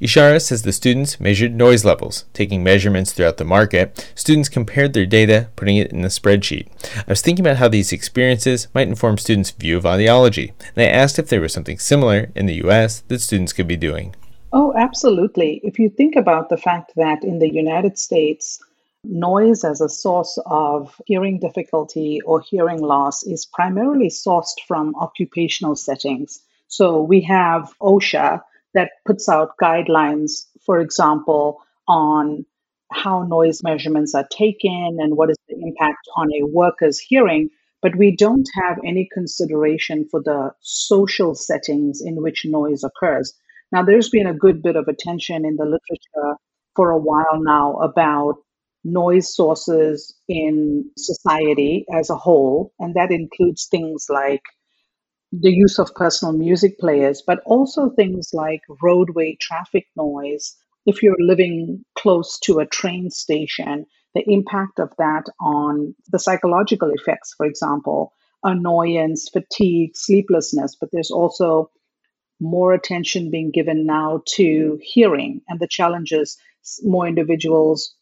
Ishara 0.00 0.40
says 0.40 0.62
the 0.62 0.72
students 0.72 1.18
measured 1.18 1.56
noise 1.56 1.84
levels, 1.84 2.24
taking 2.32 2.62
measurements 2.62 3.12
throughout 3.12 3.36
the 3.36 3.44
market. 3.44 4.08
Students 4.14 4.48
compared 4.48 4.92
their 4.92 5.06
data, 5.06 5.48
putting 5.56 5.76
it 5.76 5.90
in 5.90 6.04
a 6.04 6.08
spreadsheet. 6.08 6.68
I 6.96 7.10
was 7.10 7.20
thinking 7.20 7.44
about 7.44 7.56
how 7.56 7.66
these 7.66 7.92
experiences 7.92 8.68
might 8.72 8.86
inform 8.86 9.18
students' 9.18 9.50
view 9.50 9.76
of 9.76 9.82
audiology, 9.82 10.52
and 10.76 10.84
I 10.84 10.88
asked 10.88 11.18
if 11.18 11.28
there 11.28 11.40
was 11.40 11.52
something 11.52 11.80
similar 11.80 12.30
in 12.36 12.46
the 12.46 12.62
US 12.64 13.00
that 13.08 13.20
students 13.20 13.52
could 13.52 13.66
be 13.66 13.76
doing. 13.76 14.14
Oh, 14.52 14.72
absolutely. 14.76 15.60
If 15.64 15.80
you 15.80 15.90
think 15.90 16.14
about 16.14 16.48
the 16.48 16.56
fact 16.56 16.92
that 16.94 17.24
in 17.24 17.40
the 17.40 17.52
United 17.52 17.98
States, 17.98 18.60
noise 19.02 19.64
as 19.64 19.80
a 19.80 19.88
source 19.88 20.38
of 20.46 20.94
hearing 21.06 21.40
difficulty 21.40 22.20
or 22.24 22.40
hearing 22.40 22.80
loss 22.80 23.24
is 23.24 23.46
primarily 23.46 24.10
sourced 24.10 24.60
from 24.68 24.94
occupational 24.94 25.74
settings. 25.74 26.40
So 26.68 27.02
we 27.02 27.22
have 27.22 27.72
OSHA, 27.80 28.42
that 28.74 28.90
puts 29.06 29.28
out 29.28 29.56
guidelines, 29.60 30.46
for 30.64 30.80
example, 30.80 31.60
on 31.86 32.44
how 32.92 33.22
noise 33.22 33.62
measurements 33.62 34.14
are 34.14 34.26
taken 34.30 34.98
and 35.00 35.16
what 35.16 35.30
is 35.30 35.36
the 35.48 35.56
impact 35.60 36.08
on 36.16 36.28
a 36.32 36.46
worker's 36.46 36.98
hearing. 36.98 37.50
But 37.80 37.96
we 37.96 38.16
don't 38.16 38.48
have 38.54 38.78
any 38.84 39.08
consideration 39.12 40.06
for 40.10 40.20
the 40.22 40.52
social 40.60 41.34
settings 41.34 42.00
in 42.04 42.22
which 42.22 42.44
noise 42.44 42.82
occurs. 42.82 43.32
Now, 43.70 43.82
there's 43.82 44.08
been 44.08 44.26
a 44.26 44.34
good 44.34 44.62
bit 44.62 44.76
of 44.76 44.88
attention 44.88 45.44
in 45.44 45.56
the 45.56 45.64
literature 45.64 46.38
for 46.74 46.90
a 46.90 46.98
while 46.98 47.40
now 47.40 47.76
about 47.76 48.36
noise 48.84 49.34
sources 49.34 50.16
in 50.28 50.90
society 50.96 51.84
as 51.92 52.10
a 52.10 52.16
whole, 52.16 52.72
and 52.78 52.94
that 52.94 53.10
includes 53.10 53.66
things 53.66 54.06
like 54.08 54.42
the 55.32 55.52
use 55.52 55.78
of 55.78 55.94
personal 55.94 56.32
music 56.32 56.78
players, 56.78 57.22
but 57.26 57.40
also 57.44 57.90
things 57.90 58.30
like 58.32 58.62
roadway 58.82 59.36
traffic 59.40 59.86
noise. 59.96 60.56
If 60.86 61.02
you're 61.02 61.16
living 61.18 61.84
close 61.96 62.38
to 62.40 62.60
a 62.60 62.66
train 62.66 63.10
station, 63.10 63.86
the 64.14 64.24
impact 64.26 64.78
of 64.78 64.90
that 64.98 65.24
on 65.40 65.94
the 66.08 66.18
psychological 66.18 66.90
effects, 66.90 67.34
for 67.36 67.44
example, 67.44 68.12
annoyance, 68.42 69.28
fatigue, 69.28 69.90
sleeplessness, 69.94 70.76
but 70.80 70.88
there's 70.92 71.10
also 71.10 71.70
more 72.40 72.72
attention 72.72 73.30
being 73.30 73.50
given 73.50 73.84
now 73.84 74.22
to 74.26 74.78
hearing 74.80 75.40
and 75.48 75.60
the 75.60 75.68
challenges 75.68 76.38
more 76.82 77.06
individuals 77.06 77.94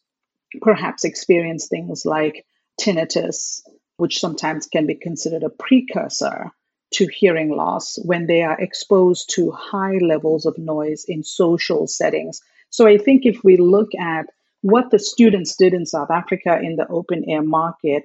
perhaps 0.61 1.03
experience 1.03 1.67
things 1.67 2.05
like 2.05 2.45
tinnitus, 2.79 3.61
which 3.97 4.19
sometimes 4.19 4.67
can 4.67 4.85
be 4.85 4.95
considered 4.95 5.43
a 5.43 5.49
precursor 5.49 6.51
to 6.93 7.07
hearing 7.07 7.49
loss 7.49 7.97
when 8.03 8.27
they 8.27 8.41
are 8.41 8.59
exposed 8.59 9.29
to 9.35 9.51
high 9.51 9.97
levels 10.01 10.45
of 10.45 10.57
noise 10.57 11.05
in 11.07 11.23
social 11.23 11.87
settings. 11.87 12.39
So 12.69 12.87
I 12.87 12.97
think 12.97 13.25
if 13.25 13.43
we 13.43 13.57
look 13.57 13.89
at 13.99 14.27
what 14.61 14.91
the 14.91 14.99
students 14.99 15.55
did 15.55 15.73
in 15.73 15.85
South 15.85 16.09
Africa 16.11 16.59
in 16.61 16.75
the 16.75 16.87
open 16.87 17.23
air 17.29 17.43
market, 17.43 18.03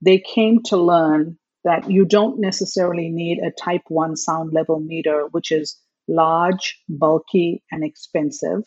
they 0.00 0.18
came 0.18 0.62
to 0.64 0.76
learn 0.76 1.38
that 1.64 1.90
you 1.90 2.04
don't 2.04 2.38
necessarily 2.40 3.08
need 3.08 3.38
a 3.38 3.50
type 3.50 3.82
1 3.88 4.16
sound 4.16 4.52
level 4.52 4.80
meter, 4.80 5.28
which 5.30 5.50
is 5.50 5.80
large, 6.08 6.78
bulky, 6.88 7.62
and 7.70 7.82
expensive, 7.82 8.62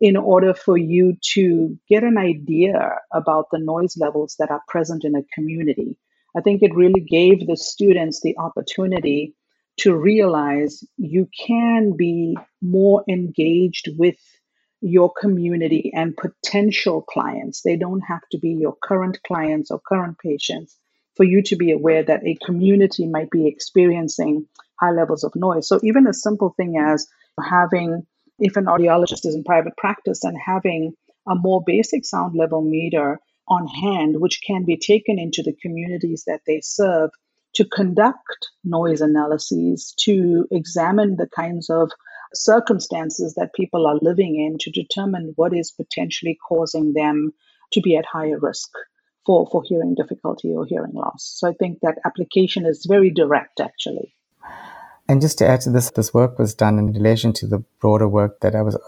in 0.00 0.16
order 0.16 0.52
for 0.52 0.76
you 0.76 1.16
to 1.22 1.78
get 1.88 2.02
an 2.02 2.18
idea 2.18 2.98
about 3.14 3.46
the 3.50 3.58
noise 3.58 3.96
levels 3.96 4.36
that 4.38 4.50
are 4.50 4.60
present 4.68 5.04
in 5.04 5.14
a 5.14 5.22
community. 5.34 5.96
I 6.36 6.40
think 6.40 6.62
it 6.62 6.74
really 6.74 7.00
gave 7.00 7.46
the 7.46 7.56
students 7.56 8.20
the 8.20 8.36
opportunity 8.38 9.34
to 9.78 9.96
realize 9.96 10.84
you 10.96 11.28
can 11.46 11.96
be 11.96 12.36
more 12.62 13.04
engaged 13.08 13.88
with 13.98 14.16
your 14.80 15.12
community 15.18 15.90
and 15.94 16.16
potential 16.16 17.02
clients. 17.02 17.62
They 17.62 17.76
don't 17.76 18.02
have 18.02 18.22
to 18.32 18.38
be 18.38 18.50
your 18.50 18.76
current 18.82 19.18
clients 19.26 19.70
or 19.70 19.80
current 19.80 20.18
patients 20.18 20.76
for 21.16 21.24
you 21.24 21.42
to 21.44 21.56
be 21.56 21.72
aware 21.72 22.02
that 22.02 22.26
a 22.26 22.36
community 22.44 23.06
might 23.06 23.30
be 23.30 23.46
experiencing 23.46 24.46
high 24.80 24.90
levels 24.90 25.24
of 25.24 25.34
noise. 25.34 25.68
So, 25.68 25.80
even 25.82 26.06
a 26.06 26.12
simple 26.12 26.54
thing 26.56 26.76
as 26.76 27.06
having, 27.42 28.06
if 28.38 28.56
an 28.56 28.66
audiologist 28.66 29.24
is 29.24 29.34
in 29.34 29.44
private 29.44 29.76
practice 29.76 30.24
and 30.24 30.36
having 30.38 30.94
a 31.26 31.34
more 31.34 31.62
basic 31.64 32.04
sound 32.04 32.36
level 32.36 32.60
meter 32.60 33.20
on 33.48 33.66
hand, 33.66 34.20
which 34.20 34.40
can 34.46 34.64
be 34.64 34.76
taken 34.76 35.18
into 35.18 35.42
the 35.42 35.56
communities 35.60 36.24
that 36.26 36.40
they 36.46 36.60
serve 36.62 37.10
to 37.54 37.64
conduct 37.64 38.48
noise 38.64 39.00
analyses, 39.00 39.94
to 40.00 40.46
examine 40.50 41.16
the 41.16 41.28
kinds 41.34 41.70
of 41.70 41.90
circumstances 42.34 43.34
that 43.34 43.54
people 43.54 43.86
are 43.86 43.98
living 44.02 44.36
in 44.36 44.58
to 44.58 44.70
determine 44.70 45.32
what 45.36 45.54
is 45.54 45.70
potentially 45.70 46.36
causing 46.48 46.92
them 46.94 47.32
to 47.72 47.80
be 47.80 47.96
at 47.96 48.04
higher 48.06 48.38
risk 48.40 48.70
for, 49.24 49.48
for 49.50 49.62
hearing 49.64 49.94
difficulty 49.94 50.52
or 50.52 50.66
hearing 50.66 50.92
loss. 50.94 51.34
So 51.38 51.48
I 51.48 51.52
think 51.52 51.78
that 51.82 51.98
application 52.04 52.66
is 52.66 52.86
very 52.88 53.10
direct 53.10 53.60
actually. 53.60 54.14
And 55.08 55.20
just 55.20 55.38
to 55.38 55.46
add 55.46 55.60
to 55.62 55.70
this, 55.70 55.90
this 55.90 56.14
work 56.14 56.38
was 56.38 56.54
done 56.54 56.78
in 56.78 56.92
relation 56.92 57.32
to 57.34 57.46
the 57.46 57.62
broader 57.78 58.08
work 58.08 58.40
that 58.40 58.54
I 58.54 58.62
was 58.62 58.78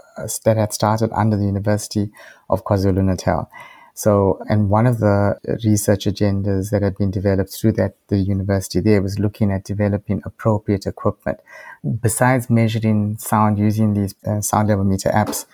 that 0.44 0.56
had 0.56 0.72
started 0.72 1.10
under 1.12 1.36
the 1.36 1.44
University 1.44 2.10
of 2.48 2.64
KwaZulu 2.64 3.04
Natal. 3.04 3.50
So, 3.96 4.38
and 4.50 4.68
one 4.68 4.86
of 4.86 4.98
the 4.98 5.38
research 5.64 6.04
agendas 6.04 6.68
that 6.70 6.82
had 6.82 6.98
been 6.98 7.10
developed 7.10 7.54
through 7.54 7.72
that 7.72 7.94
the 8.08 8.18
university 8.18 8.80
there 8.80 9.00
was 9.00 9.18
looking 9.18 9.50
at 9.50 9.64
developing 9.64 10.20
appropriate 10.26 10.86
equipment. 10.86 11.40
Besides 12.02 12.50
measuring 12.50 13.16
sound 13.16 13.58
using 13.58 13.94
these 13.94 14.14
uh, 14.26 14.42
sound 14.42 14.68
level 14.68 14.84
meter 14.84 15.08
apps, 15.08 15.46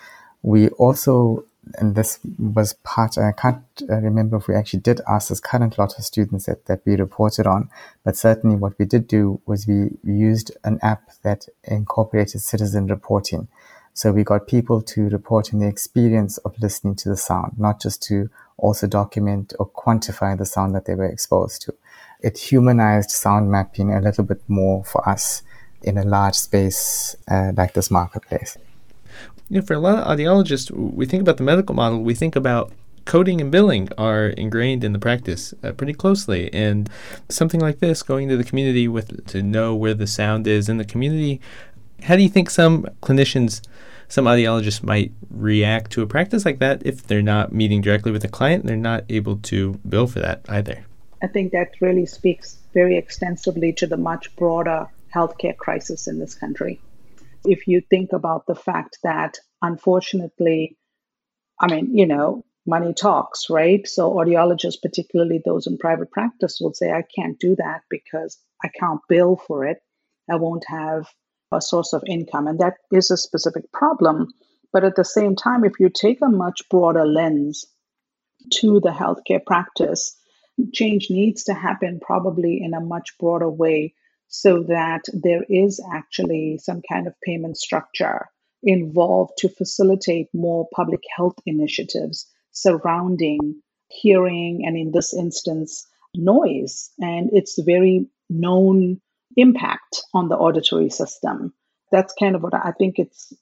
we 0.42 0.70
also 0.70 1.44
and 1.78 1.94
this 1.94 2.18
was 2.36 2.74
part, 2.82 3.16
I 3.16 3.30
can't 3.30 3.62
uh, 3.88 4.00
remember 4.00 4.36
if 4.38 4.48
we 4.48 4.56
actually 4.56 4.80
did 4.80 5.00
ask 5.06 5.28
this 5.28 5.38
current 5.38 5.78
lot 5.78 5.96
of 5.96 6.04
students 6.04 6.46
that, 6.46 6.66
that 6.66 6.80
we 6.84 6.96
reported 6.96 7.46
on, 7.46 7.70
but 8.04 8.16
certainly 8.16 8.56
what 8.56 8.76
we 8.78 8.84
did 8.84 9.06
do 9.06 9.40
was 9.46 9.68
we 9.68 9.90
used 10.02 10.50
an 10.64 10.80
app 10.82 11.12
that 11.22 11.46
incorporated 11.62 12.40
citizen 12.40 12.88
reporting. 12.88 13.46
So 13.94 14.10
we 14.10 14.24
got 14.24 14.46
people 14.46 14.80
to 14.82 15.08
report 15.10 15.52
on 15.52 15.60
the 15.60 15.68
experience 15.68 16.38
of 16.38 16.58
listening 16.60 16.94
to 16.96 17.10
the 17.10 17.16
sound, 17.16 17.58
not 17.58 17.80
just 17.80 18.02
to 18.04 18.30
also 18.56 18.86
document 18.86 19.52
or 19.58 19.68
quantify 19.68 20.36
the 20.36 20.46
sound 20.46 20.74
that 20.74 20.86
they 20.86 20.94
were 20.94 21.06
exposed 21.06 21.62
to. 21.62 21.74
It 22.20 22.38
humanized 22.38 23.10
sound 23.10 23.50
mapping 23.50 23.92
a 23.92 24.00
little 24.00 24.24
bit 24.24 24.42
more 24.48 24.84
for 24.84 25.06
us 25.06 25.42
in 25.82 25.98
a 25.98 26.04
large 26.04 26.36
space 26.36 27.16
uh, 27.30 27.52
like 27.56 27.74
this 27.74 27.90
marketplace. 27.90 28.56
You 29.48 29.60
know, 29.60 29.66
for 29.66 29.74
a 29.74 29.78
lot 29.78 29.98
of 29.98 30.18
audiologists, 30.18 30.70
we 30.70 31.04
think 31.04 31.20
about 31.20 31.36
the 31.36 31.42
medical 31.42 31.74
model, 31.74 32.02
we 32.02 32.14
think 32.14 32.36
about 32.36 32.72
coding 33.04 33.40
and 33.40 33.50
billing 33.50 33.88
are 33.98 34.28
ingrained 34.28 34.84
in 34.84 34.92
the 34.92 34.98
practice 34.98 35.52
uh, 35.62 35.72
pretty 35.72 35.92
closely 35.92 36.52
and 36.52 36.88
something 37.28 37.60
like 37.60 37.80
this 37.80 38.02
going 38.02 38.28
to 38.28 38.36
the 38.36 38.44
community 38.44 38.86
with 38.86 39.26
to 39.26 39.42
know 39.42 39.74
where 39.74 39.94
the 39.94 40.06
sound 40.06 40.46
is 40.46 40.68
in 40.68 40.76
the 40.76 40.84
community 40.84 41.40
how 42.02 42.16
do 42.16 42.22
you 42.22 42.28
think 42.28 42.50
some 42.50 42.84
clinicians 43.02 43.60
some 44.08 44.26
audiologists 44.26 44.82
might 44.82 45.10
react 45.30 45.90
to 45.92 46.02
a 46.02 46.06
practice 46.06 46.44
like 46.44 46.58
that 46.58 46.84
if 46.84 47.06
they're 47.06 47.22
not 47.22 47.52
meeting 47.52 47.80
directly 47.80 48.12
with 48.12 48.22
the 48.22 48.28
client 48.28 48.66
they're 48.66 48.76
not 48.76 49.04
able 49.08 49.36
to 49.38 49.80
bill 49.88 50.06
for 50.06 50.20
that 50.20 50.44
either. 50.48 50.84
I 51.22 51.28
think 51.28 51.52
that 51.52 51.80
really 51.80 52.06
speaks 52.06 52.58
very 52.74 52.98
extensively 52.98 53.72
to 53.74 53.86
the 53.86 53.96
much 53.96 54.34
broader 54.34 54.88
healthcare 55.14 55.56
crisis 55.56 56.08
in 56.08 56.18
this 56.18 56.34
country. 56.34 56.80
If 57.44 57.68
you 57.68 57.80
think 57.80 58.12
about 58.12 58.46
the 58.46 58.54
fact 58.54 58.98
that, 59.04 59.38
unfortunately, 59.60 60.76
I 61.60 61.72
mean, 61.72 61.96
you 61.96 62.06
know, 62.06 62.44
money 62.66 62.92
talks, 62.92 63.48
right? 63.50 63.86
So 63.86 64.12
audiologists, 64.14 64.82
particularly 64.82 65.40
those 65.44 65.66
in 65.66 65.78
private 65.78 66.10
practice, 66.10 66.58
will 66.60 66.74
say, 66.74 66.90
I 66.90 67.04
can't 67.14 67.38
do 67.38 67.56
that 67.56 67.82
because 67.88 68.38
I 68.64 68.68
can't 68.68 69.00
bill 69.08 69.36
for 69.46 69.64
it. 69.64 69.78
I 70.30 70.36
won't 70.36 70.64
have 70.68 71.06
a 71.52 71.60
source 71.60 71.92
of 71.92 72.02
income. 72.06 72.46
And 72.46 72.58
that 72.60 72.74
is 72.90 73.10
a 73.10 73.16
specific 73.16 73.70
problem. 73.72 74.28
But 74.72 74.84
at 74.84 74.96
the 74.96 75.04
same 75.04 75.36
time, 75.36 75.64
if 75.64 75.78
you 75.78 75.90
take 75.90 76.20
a 76.22 76.28
much 76.28 76.62
broader 76.70 77.04
lens 77.04 77.66
to 78.60 78.80
the 78.80 78.90
healthcare 78.90 79.44
practice, 79.44 80.16
change 80.72 81.08
needs 81.10 81.44
to 81.44 81.54
happen 81.54 82.00
probably 82.00 82.60
in 82.62 82.74
a 82.74 82.80
much 82.80 83.16
broader 83.18 83.50
way 83.50 83.94
so 84.28 84.62
that 84.62 85.02
there 85.12 85.44
is 85.48 85.80
actually 85.92 86.58
some 86.58 86.80
kind 86.90 87.06
of 87.06 87.14
payment 87.24 87.56
structure 87.56 88.26
involved 88.62 89.32
to 89.38 89.48
facilitate 89.48 90.28
more 90.32 90.68
public 90.74 91.00
health 91.14 91.36
initiatives 91.44 92.26
surrounding 92.52 93.60
hearing 93.88 94.62
and, 94.64 94.76
in 94.76 94.90
this 94.92 95.14
instance, 95.14 95.86
noise 96.14 96.90
and 96.98 97.30
its 97.32 97.58
very 97.60 98.06
known 98.30 99.00
impact 99.36 100.02
on 100.14 100.28
the 100.28 100.36
auditory 100.36 100.90
system. 100.90 101.52
That's 101.90 102.14
kind 102.18 102.36
of 102.36 102.42
what 102.42 102.54
I 102.54 102.72
think 102.72 102.98
it's 102.98 103.32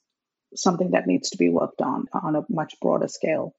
something 0.54 0.90
that 0.90 1.06
needs 1.06 1.30
to 1.30 1.38
be 1.38 1.48
worked 1.48 1.80
on 1.80 2.06
on 2.12 2.36
a 2.36 2.44
much 2.48 2.74
broader 2.80 3.08
scale. 3.08 3.54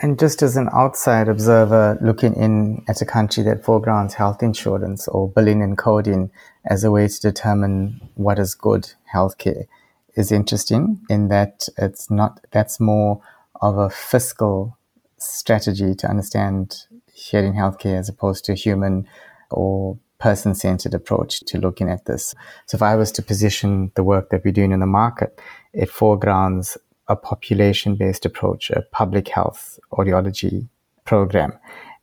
And 0.00 0.18
just 0.18 0.42
as 0.42 0.56
an 0.56 0.68
outside 0.72 1.28
observer 1.28 1.98
looking 2.00 2.34
in 2.34 2.84
at 2.88 3.02
a 3.02 3.04
country 3.04 3.42
that 3.44 3.64
foregrounds 3.64 4.14
health 4.14 4.42
insurance 4.42 5.08
or 5.08 5.28
billing 5.28 5.60
and 5.60 5.76
coding 5.76 6.30
as 6.64 6.84
a 6.84 6.90
way 6.90 7.08
to 7.08 7.20
determine 7.20 8.00
what 8.14 8.38
is 8.38 8.54
good 8.54 8.92
healthcare 9.12 9.66
is 10.14 10.30
interesting 10.30 11.00
in 11.10 11.28
that 11.28 11.68
it's 11.76 12.10
not, 12.10 12.40
that's 12.52 12.78
more 12.78 13.20
of 13.60 13.76
a 13.76 13.90
fiscal 13.90 14.78
strategy 15.16 15.94
to 15.96 16.08
understand 16.08 16.84
hearing 17.12 17.54
healthcare 17.54 17.98
as 17.98 18.08
opposed 18.08 18.44
to 18.44 18.54
human 18.54 19.08
or 19.50 19.98
person 20.18 20.54
centered 20.54 20.94
approach 20.94 21.40
to 21.40 21.58
looking 21.58 21.88
at 21.88 22.04
this. 22.06 22.34
So 22.66 22.76
if 22.76 22.82
I 22.82 22.96
was 22.96 23.12
to 23.12 23.22
position 23.22 23.92
the 23.94 24.04
work 24.04 24.30
that 24.30 24.44
we're 24.44 24.52
doing 24.52 24.72
in 24.72 24.80
the 24.80 24.86
market, 24.86 25.40
it 25.72 25.90
foregrounds 25.90 26.76
a 27.06 27.16
population 27.16 27.94
based 27.94 28.26
approach, 28.26 28.70
a 28.70 28.82
public 28.92 29.28
health 29.28 29.78
audiology 29.92 30.68
program. 31.04 31.52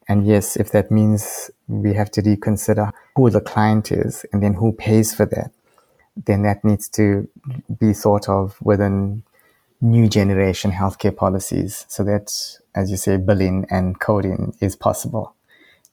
And 0.08 0.26
yes, 0.26 0.56
if 0.56 0.72
that 0.72 0.92
means 0.92 1.52
we 1.68 1.94
have 1.94 2.12
to 2.12 2.22
reconsider 2.22 2.92
who 3.16 3.30
the 3.30 3.42
client 3.42 3.92
is 3.92 4.26
and 4.32 4.42
then 4.42 4.54
who 4.54 4.72
pays 4.72 5.14
for 5.14 5.26
that, 5.26 5.52
then 6.26 6.44
that 6.44 6.64
needs 6.64 6.88
to 6.90 7.28
be 7.80 7.94
thought 7.94 8.30
of 8.30 8.58
within 8.62 9.24
new 9.82 10.08
generation 10.08 10.72
healthcare 10.72 11.16
policies 11.16 11.86
so 11.90 12.04
that, 12.04 12.32
as 12.74 12.90
you 12.90 12.98
say, 12.98 13.18
billing 13.18 13.66
and 13.70 14.00
coding 14.00 14.56
is 14.62 14.76
possible 14.76 15.36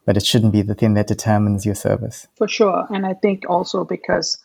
but 0.05 0.17
it 0.17 0.25
shouldn't 0.25 0.53
be 0.53 0.63
the 0.63 0.75
thing 0.75 0.95
that 0.95 1.07
determines 1.07 1.65
your 1.65 1.75
service. 1.75 2.27
For 2.37 2.49
sure. 2.49 2.87
And 2.91 3.07
I 3.07 3.15
think 3.15 3.45
also 3.49 3.85
because 3.85 4.39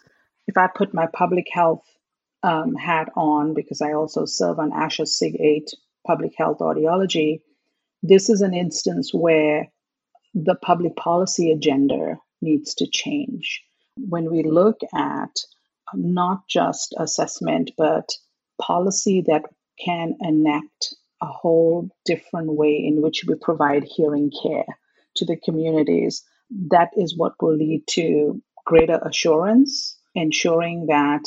if 0.48 0.58
I 0.58 0.68
put 0.68 0.94
my 0.94 1.08
public 1.08 1.48
health 1.52 1.84
um, 2.44 2.76
hat 2.76 3.10
on, 3.16 3.54
because 3.54 3.82
I 3.82 3.94
also 3.94 4.26
serve 4.26 4.60
on 4.60 4.72
ASHA 4.72 5.08
SIG 5.08 5.36
8 5.40 5.72
public 6.06 6.34
health 6.38 6.60
audiology, 6.60 7.42
this 8.04 8.30
is 8.30 8.42
an 8.42 8.54
instance 8.54 9.14
where 9.14 9.68
the 10.34 10.56
public 10.56 10.96
policy 10.96 11.52
agenda 11.52 12.18
needs 12.42 12.76
to 12.76 12.88
change. 12.88 13.64
When 13.98 14.30
we 14.32 14.44
look 14.44 14.80
at 14.94 15.36
not 15.94 16.48
just 16.48 16.94
assessment, 16.98 17.72
but 17.78 18.10
policy 18.62 19.24
that 19.28 19.44
can 19.84 20.16
enact 20.22 20.96
a 21.22 21.26
whole 21.26 21.90
different 22.06 22.54
way 22.54 22.84
in 22.86 23.02
which 23.02 23.24
we 23.28 23.36
provide 23.36 23.84
hearing 23.84 24.32
care 24.44 24.66
to 25.18 25.26
the 25.26 25.38
communities, 25.38 26.24
that 26.72 26.90
is 26.98 27.18
what 27.18 27.34
will 27.42 27.56
lead 27.56 27.84
to 27.92 28.42
greater 28.66 29.00
assurance, 29.06 29.98
ensuring 30.16 30.88
that 30.88 31.24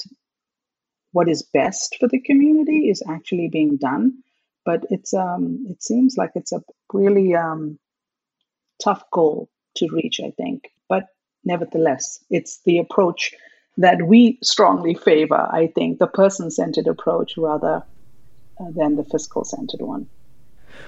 what 1.13 1.29
is 1.29 1.43
best 1.55 1.97
for 2.01 2.09
the 2.09 2.21
community 2.21 2.89
is 2.91 3.03
actually 3.09 3.49
being 3.49 3.77
done. 3.79 4.23
but 4.67 4.85
it's 4.91 5.15
um, 5.15 5.67
it 5.71 5.83
seems 5.83 6.17
like 6.19 6.33
it's 6.37 6.53
a 6.53 6.63
really 6.93 7.35
um, 7.35 7.79
tough 8.83 9.05
goal 9.13 9.49
to 9.77 9.89
reach, 9.93 10.21
I 10.25 10.33
think. 10.33 10.71
But 10.89 11.07
nevertheless, 11.45 12.25
it's 12.31 12.61
the 12.65 12.79
approach 12.79 13.35
that 13.79 14.03
we 14.03 14.39
strongly 14.43 14.95
favor, 14.95 15.49
I 15.53 15.69
think, 15.69 15.99
the 15.99 16.09
person 16.09 16.51
centered 16.51 16.89
approach 16.89 17.35
rather 17.39 17.85
uh, 18.61 18.71
than 18.75 18.97
the 18.97 19.05
fiscal 19.05 19.45
centered 19.45 19.83
one. 19.83 20.09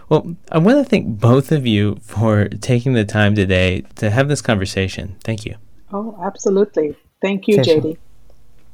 Well, 0.09 0.37
I 0.51 0.59
want 0.59 0.79
to 0.79 0.85
thank 0.85 1.21
both 1.21 1.53
of 1.53 1.67
you 1.67 1.97
for 2.03 2.49
taking 2.49 2.93
the 2.93 3.05
time 3.05 3.35
today 3.35 3.83
to 3.97 4.11
have 4.11 4.29
this 4.29 4.43
conversation. 4.43 5.17
Thank 5.25 5.45
you. 5.45 5.57
Oh, 5.93 6.19
absolutely. 6.23 6.97
Thank 7.21 7.49
you, 7.49 7.59
JD. 7.59 7.99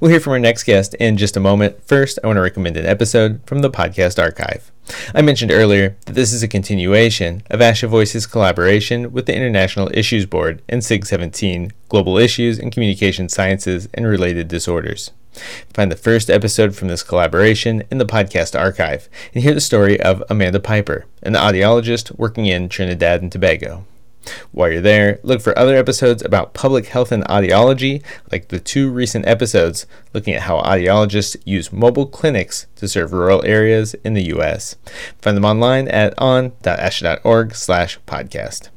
We'll 0.01 0.13
hear 0.13 0.21
from 0.21 0.35
our 0.35 0.39
next 0.39 0.63
guest 0.63 0.95
in 0.95 1.17
just 1.17 1.37
a 1.37 1.41
moment. 1.41 1.83
First, 1.85 2.21
I 2.23 2.29
want 2.29 2.37
to 2.37 2.41
recommend 2.41 2.77
an 2.77 2.87
episode 2.87 3.41
from 3.47 3.63
the 3.63 3.71
podcast 3.71 4.23
archive. 4.23 4.71
I 5.13 5.23
mentioned 5.23 5.51
earlier 5.51 5.97
that 6.07 6.13
this 6.13 6.33
is 6.33 6.45
a 6.45 6.49
continuation 6.49 7.43
of 7.51 7.59
ASHA 7.59 7.89
Voice's 7.89 8.25
collaboration 8.25 9.11
with 9.11 9.27
the 9.27 9.35
International 9.35 9.91
Issues 9.93 10.25
Board 10.25 10.63
and 10.69 10.85
SIG 10.85 11.05
17 11.05 11.73
Global 11.89 12.17
Issues 12.17 12.61
in 12.61 12.71
Communication 12.71 13.29
Sciences 13.29 13.89
and 13.93 14.07
Related 14.07 14.47
Disorders. 14.47 15.11
Find 15.73 15.91
the 15.91 15.97
first 15.97 16.31
episode 16.31 16.75
from 16.75 16.89
this 16.89 17.03
collaboration 17.03 17.83
in 17.91 17.99
the 17.99 18.07
podcast 18.07 18.59
archive 18.59 19.09
and 19.35 19.43
hear 19.43 19.55
the 19.55 19.61
story 19.61 20.01
of 20.01 20.23
Amanda 20.29 20.61
Piper, 20.61 21.05
an 21.23 21.35
audiologist 21.35 22.17
working 22.19 22.47
in 22.47 22.69
Trinidad 22.69 23.23
and 23.23 23.31
Tobago. 23.31 23.85
While 24.53 24.73
you're 24.73 24.81
there, 24.81 25.21
look 25.23 25.41
for 25.41 25.59
other 25.59 25.77
episodes 25.77 26.23
about 26.23 26.55
public 26.55 26.87
health 26.87 27.13
and 27.13 27.25
audiology, 27.25 28.03
like 28.31 28.49
the 28.49 28.61
two 28.61 28.91
recent 28.91 29.27
episodes 29.27 29.87
looking 30.13 30.35
at 30.35 30.43
how 30.43 30.61
audiologists 30.61 31.37
use 31.45 31.73
mobile 31.73 32.07
clinics 32.07 32.67
to 32.77 32.89
serve 32.89 33.13
rural 33.13 33.45
areas 33.45 33.95
in 34.05 34.15
the 34.15 34.25
U.S. 34.25 34.77
Find 35.21 35.37
them 35.37 35.45
online 35.45 35.89
at 35.89 36.15
on.asha.org 36.19 37.55
slash 37.55 37.99
podcast. 38.07 38.69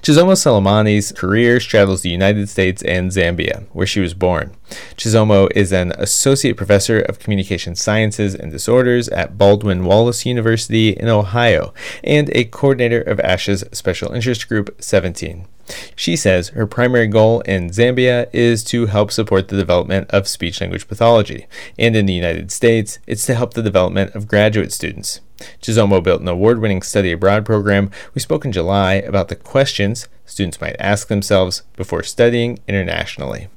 Chisomo 0.00 0.34
Selemani's 0.34 1.12
career 1.12 1.60
straddles 1.60 2.02
the 2.02 2.10
United 2.10 2.48
States 2.48 2.82
and 2.82 3.10
Zambia, 3.10 3.64
where 3.72 3.86
she 3.86 4.00
was 4.00 4.14
born. 4.14 4.54
Chisomo 4.96 5.48
is 5.54 5.72
an 5.72 5.92
associate 5.98 6.56
professor 6.56 7.00
of 7.00 7.18
communication 7.18 7.74
sciences 7.74 8.34
and 8.34 8.50
disorders 8.50 9.08
at 9.08 9.38
Baldwin 9.38 9.84
Wallace 9.84 10.26
University 10.26 10.90
in 10.90 11.08
Ohio 11.08 11.72
and 12.02 12.30
a 12.34 12.44
coordinator 12.44 13.00
of 13.00 13.18
ASHA's 13.18 13.64
Special 13.72 14.12
Interest 14.12 14.48
Group 14.48 14.74
17. 14.80 15.46
She 15.96 16.16
says 16.16 16.48
her 16.48 16.66
primary 16.66 17.06
goal 17.06 17.40
in 17.40 17.70
Zambia 17.70 18.28
is 18.32 18.62
to 18.64 18.86
help 18.86 19.10
support 19.10 19.48
the 19.48 19.56
development 19.56 20.10
of 20.10 20.28
speech 20.28 20.60
language 20.60 20.88
pathology, 20.88 21.46
and 21.78 21.96
in 21.96 22.06
the 22.06 22.12
United 22.12 22.50
States, 22.50 22.98
it's 23.06 23.26
to 23.26 23.34
help 23.34 23.54
the 23.54 23.62
development 23.62 24.14
of 24.14 24.28
graduate 24.28 24.72
students. 24.72 25.20
Chisomo 25.60 26.02
built 26.02 26.20
an 26.20 26.28
award 26.28 26.60
winning 26.60 26.82
study 26.82 27.12
abroad 27.12 27.44
program. 27.44 27.90
We 28.14 28.20
spoke 28.20 28.44
in 28.44 28.52
July 28.52 28.94
about 28.94 29.28
the 29.28 29.36
questions 29.36 30.08
students 30.24 30.60
might 30.60 30.76
ask 30.78 31.08
themselves 31.08 31.62
before 31.76 32.02
studying 32.02 32.58
internationally. 32.66 33.48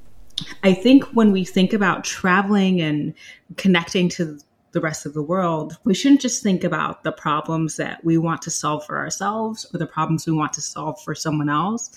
I 0.63 0.73
think 0.73 1.03
when 1.05 1.31
we 1.31 1.43
think 1.43 1.73
about 1.73 2.03
traveling 2.03 2.81
and 2.81 3.13
connecting 3.57 4.09
to 4.09 4.39
the 4.77 4.81
rest 4.81 5.07
of 5.07 5.15
the 5.15 5.23
world, 5.23 5.75
we 5.85 5.95
shouldn't 5.95 6.21
just 6.21 6.43
think 6.43 6.63
about 6.63 7.03
the 7.03 7.11
problems 7.11 7.77
that 7.77 8.03
we 8.03 8.15
want 8.15 8.43
to 8.43 8.51
solve 8.51 8.85
for 8.85 8.99
ourselves 8.99 9.65
or 9.73 9.79
the 9.79 9.87
problems 9.87 10.27
we 10.27 10.33
want 10.33 10.53
to 10.53 10.61
solve 10.61 11.01
for 11.01 11.15
someone 11.15 11.49
else. 11.49 11.89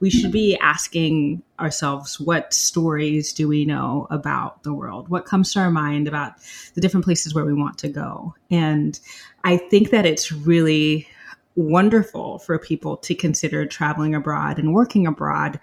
We 0.00 0.10
should 0.10 0.32
be 0.32 0.56
asking 0.56 1.44
ourselves, 1.60 2.18
what 2.18 2.52
stories 2.52 3.32
do 3.32 3.46
we 3.46 3.64
know 3.64 4.08
about 4.10 4.64
the 4.64 4.74
world? 4.74 5.08
What 5.10 5.26
comes 5.26 5.52
to 5.52 5.60
our 5.60 5.70
mind 5.70 6.08
about 6.08 6.32
the 6.74 6.80
different 6.80 7.04
places 7.04 7.36
where 7.36 7.44
we 7.44 7.54
want 7.54 7.78
to 7.78 7.88
go? 7.88 8.34
And 8.50 8.98
I 9.44 9.56
think 9.56 9.90
that 9.90 10.04
it's 10.04 10.32
really 10.32 11.06
wonderful 11.54 12.40
for 12.40 12.58
people 12.58 12.96
to 12.96 13.14
consider 13.14 13.64
traveling 13.64 14.12
abroad 14.12 14.58
and 14.58 14.74
working 14.74 15.06
abroad 15.06 15.60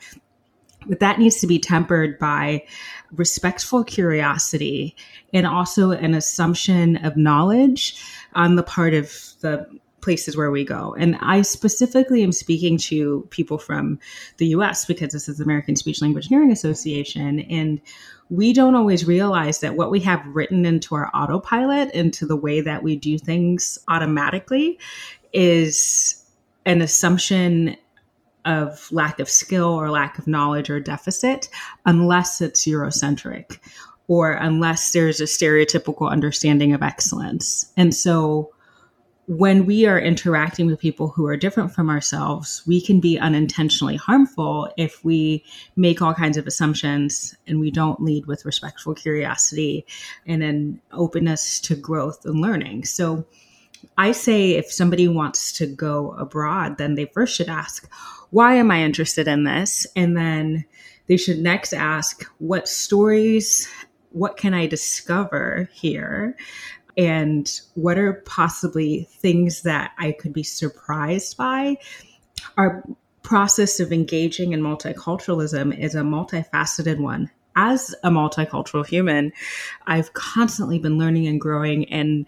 but 0.87 0.99
that 0.99 1.19
needs 1.19 1.39
to 1.41 1.47
be 1.47 1.59
tempered 1.59 2.17
by 2.19 2.65
respectful 3.15 3.83
curiosity 3.83 4.95
and 5.33 5.45
also 5.45 5.91
an 5.91 6.13
assumption 6.13 6.97
of 6.97 7.17
knowledge 7.17 8.01
on 8.33 8.55
the 8.55 8.63
part 8.63 8.93
of 8.93 9.11
the 9.41 9.67
places 10.01 10.35
where 10.35 10.51
we 10.51 10.65
go. 10.65 10.95
And 10.97 11.15
I 11.21 11.43
specifically 11.43 12.23
am 12.23 12.31
speaking 12.31 12.77
to 12.79 13.27
people 13.29 13.57
from 13.57 13.99
the 14.37 14.47
US 14.47 14.85
because 14.85 15.13
this 15.13 15.29
is 15.29 15.37
the 15.37 15.43
American 15.43 15.75
Speech 15.75 16.01
Language 16.01 16.27
Hearing 16.27 16.51
Association. 16.51 17.41
And 17.41 17.79
we 18.29 18.53
don't 18.53 18.75
always 18.75 19.05
realize 19.05 19.59
that 19.59 19.75
what 19.75 19.91
we 19.91 19.99
have 20.01 20.25
written 20.25 20.65
into 20.65 20.95
our 20.95 21.11
autopilot, 21.13 21.91
into 21.93 22.25
the 22.25 22.35
way 22.35 22.61
that 22.61 22.81
we 22.81 22.95
do 22.95 23.17
things 23.17 23.77
automatically, 23.87 24.79
is 25.33 26.25
an 26.65 26.81
assumption 26.81 27.75
of 28.45 28.91
lack 28.91 29.19
of 29.19 29.29
skill 29.29 29.69
or 29.69 29.89
lack 29.89 30.17
of 30.17 30.27
knowledge 30.27 30.69
or 30.69 30.79
deficit 30.79 31.49
unless 31.85 32.41
it's 32.41 32.65
Eurocentric 32.65 33.59
or 34.07 34.31
unless 34.31 34.91
there's 34.91 35.21
a 35.21 35.25
stereotypical 35.25 36.09
understanding 36.09 36.73
of 36.73 36.81
excellence. 36.81 37.71
And 37.77 37.93
so 37.93 38.51
when 39.27 39.65
we 39.65 39.85
are 39.85 39.99
interacting 39.99 40.67
with 40.67 40.79
people 40.79 41.07
who 41.07 41.25
are 41.25 41.37
different 41.37 41.71
from 41.71 41.89
ourselves, 41.89 42.63
we 42.67 42.81
can 42.81 42.99
be 42.99 43.17
unintentionally 43.17 43.95
harmful 43.95 44.69
if 44.77 45.05
we 45.05 45.45
make 45.77 46.01
all 46.01 46.13
kinds 46.13 46.35
of 46.35 46.47
assumptions 46.47 47.35
and 47.47 47.59
we 47.59 47.71
don't 47.71 48.01
lead 48.01 48.25
with 48.25 48.45
respectful 48.45 48.93
curiosity 48.93 49.85
and 50.25 50.43
an 50.43 50.81
openness 50.91 51.61
to 51.61 51.75
growth 51.75 52.25
and 52.25 52.41
learning. 52.41 52.83
So 52.83 53.25
I 53.97 54.11
say 54.11 54.51
if 54.51 54.71
somebody 54.71 55.07
wants 55.07 55.51
to 55.53 55.67
go 55.67 56.11
abroad, 56.13 56.77
then 56.77 56.95
they 56.95 57.05
first 57.05 57.35
should 57.35 57.49
ask, 57.49 57.89
why 58.29 58.55
am 58.55 58.71
I 58.71 58.83
interested 58.83 59.27
in 59.27 59.43
this? 59.43 59.85
And 59.95 60.15
then 60.15 60.65
they 61.07 61.17
should 61.17 61.39
next 61.39 61.73
ask, 61.73 62.23
what 62.39 62.67
stories, 62.67 63.67
what 64.11 64.37
can 64.37 64.53
I 64.53 64.67
discover 64.67 65.69
here? 65.73 66.35
And 66.97 67.51
what 67.75 67.97
are 67.97 68.21
possibly 68.25 69.07
things 69.19 69.61
that 69.63 69.91
I 69.97 70.11
could 70.11 70.33
be 70.33 70.43
surprised 70.43 71.37
by? 71.37 71.77
Our 72.57 72.83
process 73.23 73.79
of 73.79 73.91
engaging 73.91 74.53
in 74.53 74.61
multiculturalism 74.61 75.77
is 75.77 75.95
a 75.95 76.01
multifaceted 76.01 76.99
one 76.99 77.29
as 77.55 77.93
a 78.03 78.09
multicultural 78.09 78.85
human, 78.85 79.33
I've 79.87 80.13
constantly 80.13 80.79
been 80.79 80.97
learning 80.97 81.27
and 81.27 81.39
growing 81.39 81.91
and 81.91 82.25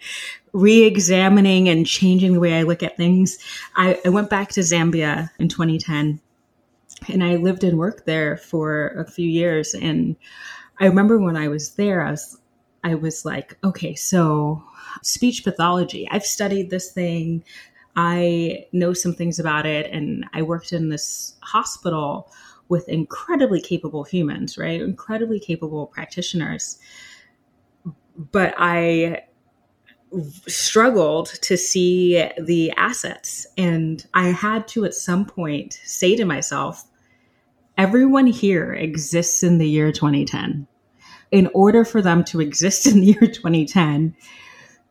re 0.53 0.83
examining 0.83 1.67
and 1.67 1.85
changing 1.85 2.33
the 2.33 2.39
way 2.39 2.53
I 2.53 2.63
look 2.63 2.83
at 2.83 2.95
things. 2.95 3.37
I, 3.75 3.99
I, 4.05 4.09
went 4.09 4.29
back 4.29 4.49
to 4.49 4.61
Zambia 4.61 5.29
in 5.39 5.49
2010 5.49 6.21
and 7.09 7.23
I 7.23 7.35
lived 7.35 7.63
and 7.63 7.77
worked 7.77 8.05
there 8.05 8.37
for 8.37 8.89
a 8.89 9.05
few 9.05 9.27
years. 9.27 9.73
And 9.73 10.15
I 10.79 10.85
remember 10.85 11.19
when 11.19 11.35
I 11.35 11.47
was 11.47 11.71
there, 11.71 12.05
I 12.05 12.11
was, 12.11 12.39
I 12.83 12.95
was 12.95 13.25
like, 13.25 13.57
okay, 13.63 13.95
so 13.95 14.63
speech 15.01 15.43
pathology, 15.43 16.07
I've 16.11 16.25
studied 16.25 16.69
this 16.69 16.91
thing. 16.91 17.43
I 17.95 18.65
know 18.71 18.93
some 18.93 19.13
things 19.13 19.39
about 19.39 19.65
it. 19.65 19.89
And 19.91 20.25
I 20.33 20.43
worked 20.43 20.71
in 20.71 20.89
this 20.89 21.35
hospital 21.41 22.31
with 22.69 22.87
incredibly 22.89 23.61
capable 23.61 24.03
humans, 24.03 24.57
right? 24.57 24.81
Incredibly 24.81 25.39
capable 25.39 25.87
practitioners. 25.87 26.77
But 28.15 28.53
I 28.57 29.23
struggled 30.47 31.27
to 31.41 31.57
see 31.57 32.29
the 32.39 32.71
assets. 32.71 33.47
And 33.57 34.05
I 34.13 34.29
had 34.29 34.67
to, 34.69 34.85
at 34.85 34.93
some 34.93 35.25
point, 35.25 35.79
say 35.83 36.15
to 36.15 36.25
myself, 36.25 36.85
everyone 37.77 38.27
here 38.27 38.73
exists 38.73 39.43
in 39.43 39.57
the 39.57 39.67
year 39.67 39.91
2010. 39.91 40.67
In 41.31 41.49
order 41.53 41.83
for 41.83 42.01
them 42.01 42.23
to 42.25 42.41
exist 42.41 42.85
in 42.91 42.99
the 42.99 43.07
year 43.07 43.27
2010, 43.27 44.15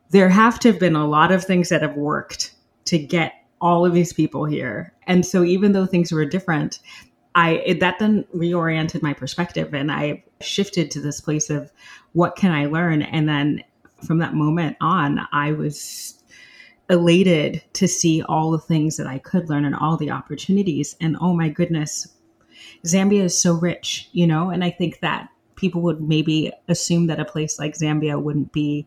there 0.09 0.29
have 0.29 0.59
to 0.59 0.71
have 0.71 0.79
been 0.79 0.95
a 0.95 1.07
lot 1.07 1.31
of 1.31 1.43
things 1.43 1.69
that 1.69 1.81
have 1.81 1.95
worked 1.95 2.53
to 2.85 2.99
get 2.99 3.33
all 3.61 3.85
of 3.85 3.93
these 3.93 4.13
people 4.13 4.45
here. 4.45 4.93
And 5.07 5.25
so, 5.25 5.43
even 5.43 5.71
though 5.71 5.85
things 5.85 6.11
were 6.11 6.25
different, 6.25 6.79
I 7.33 7.51
it, 7.65 7.79
that 7.79 7.97
then 7.99 8.25
reoriented 8.35 9.01
my 9.01 9.13
perspective 9.13 9.73
and 9.73 9.91
I 9.91 10.23
shifted 10.41 10.91
to 10.91 11.01
this 11.01 11.21
place 11.21 11.49
of 11.49 11.71
what 12.11 12.35
can 12.35 12.51
I 12.51 12.65
learn 12.65 13.01
and 13.01 13.27
then 13.27 13.63
from 14.03 14.19
that 14.19 14.33
moment 14.33 14.77
on 14.81 15.19
I 15.31 15.51
was 15.51 16.21
elated 16.89 17.63
to 17.73 17.87
see 17.87 18.21
all 18.23 18.51
the 18.51 18.59
things 18.59 18.97
that 18.97 19.07
I 19.07 19.17
could 19.17 19.49
learn 19.49 19.65
and 19.65 19.75
all 19.75 19.97
the 19.97 20.11
opportunities. 20.11 20.95
And 20.99 21.17
oh 21.19 21.33
my 21.33 21.49
goodness 21.49 22.07
Zambia 22.85 23.23
is 23.23 23.39
so 23.39 23.53
rich 23.53 24.09
you 24.11 24.27
know? 24.27 24.49
And 24.49 24.63
I 24.63 24.69
think 24.69 24.99
that 24.99 25.29
people 25.55 25.81
would 25.81 26.01
maybe 26.01 26.51
assume 26.67 27.07
that 27.07 27.19
a 27.19 27.25
place 27.25 27.59
like 27.59 27.73
Zambia 27.75 28.21
wouldn't 28.21 28.51
be 28.51 28.85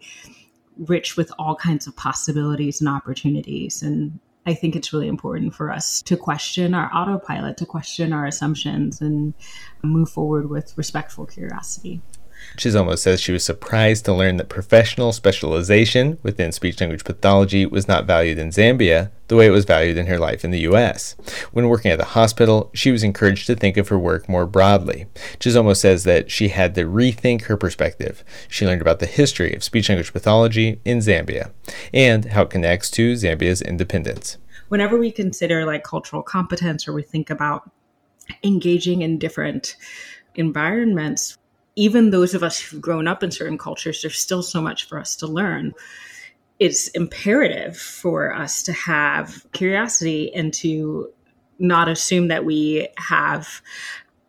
rich 0.79 1.17
with 1.17 1.33
all 1.39 1.57
kinds 1.57 1.87
of 1.87 1.97
possibilities 1.97 2.81
and 2.81 2.89
opportunities. 2.89 3.83
And 3.83 4.19
I 4.45 4.55
think 4.55 4.77
it's 4.77 4.93
really 4.93 5.09
important 5.09 5.55
for 5.55 5.73
us 5.73 6.03
to 6.03 6.17
question 6.17 6.75
our 6.75 6.91
autopilot, 6.95 7.57
to 7.59 7.67
question 7.67 8.13
our 8.13 8.27
assumptions, 8.27 9.01
and 9.01 9.35
move 9.83 10.11
forward 10.11 10.51
with 10.51 10.77
respectful 10.77 11.27
curiosity. 11.27 12.03
Chisomo 12.57 12.99
says 12.99 13.21
she 13.21 13.33
was 13.33 13.45
surprised 13.45 14.05
to 14.05 14.15
learn 14.15 14.37
that 14.39 14.49
professional 14.49 15.13
specialization 15.13 16.19
within 16.23 16.53
speech 16.53 16.81
language 16.81 17.05
pathology 17.05 17.67
was 17.67 17.87
not 17.87 18.07
valued 18.07 18.39
in 18.39 18.49
Zambia 18.49 19.11
the 19.29 19.37
way 19.37 19.47
it 19.47 19.51
was 19.51 19.65
valued 19.65 19.97
in 19.97 20.07
her 20.07 20.19
life 20.19 20.45
in 20.45 20.51
the 20.53 20.61
US. 20.61 21.17
When 21.53 21.69
working 21.69 21.91
at 21.91 21.99
the 21.99 22.05
hospital, 22.05 22.71
she 22.73 22.91
was 22.91 23.03
encouraged 23.03 23.47
to 23.49 23.57
think 23.57 23.77
of 23.77 23.89
her 23.89 23.99
work 23.99 24.29
more 24.29 24.47
broadly. 24.47 25.07
Chisomo 25.39 25.77
says 25.77 26.05
that 26.05 26.31
she 26.31 26.49
had 26.49 26.75
to 26.77 26.85
rethink 26.85 27.43
her 27.43 27.57
perspective. 27.57 28.25
She 28.49 28.67
learned 28.67 28.83
about 28.83 29.01
the 29.01 29.07
history 29.07 29.55
of 29.55 29.65
speech 29.65 29.89
language 29.89 30.13
pathology 30.13 30.81
in 30.85 30.99
Zambia 30.99 31.51
and 31.93 32.27
how 32.27 32.43
it 32.43 32.51
connects 32.51 32.91
to 32.93 33.15
Zambia's 33.15 33.61
independence. 33.63 34.39
Whenever 34.69 34.99
we 34.99 35.13
consider 35.13 35.65
like 35.65 35.85
cultural 35.85 36.23
competence 36.23 36.89
or 36.89 36.93
we 36.93 37.03
think 37.03 37.31
about 37.31 37.71
engaging 38.43 39.03
in 39.03 39.19
different 39.19 39.77
environments, 40.35 41.39
even 41.77 42.11
those 42.11 42.35
of 42.35 42.43
us 42.43 42.59
who've 42.59 42.81
grown 42.81 43.07
up 43.07 43.23
in 43.23 43.31
certain 43.31 43.59
cultures, 43.59 44.03
there's 44.03 44.19
still 44.19 44.43
so 44.43 44.61
much 44.63 44.89
for 44.89 44.99
us 44.99 45.15
to 45.17 45.27
learn. 45.27 45.75
It's 46.59 46.89
imperative 46.89 47.77
for 47.77 48.35
us 48.35 48.63
to 48.65 48.73
have 48.73 49.45
curiosity 49.53 50.35
and 50.35 50.53
to 50.55 51.13
not 51.59 51.89
assume 51.89 52.29
that 52.29 52.45
we 52.45 52.89
have 52.97 53.61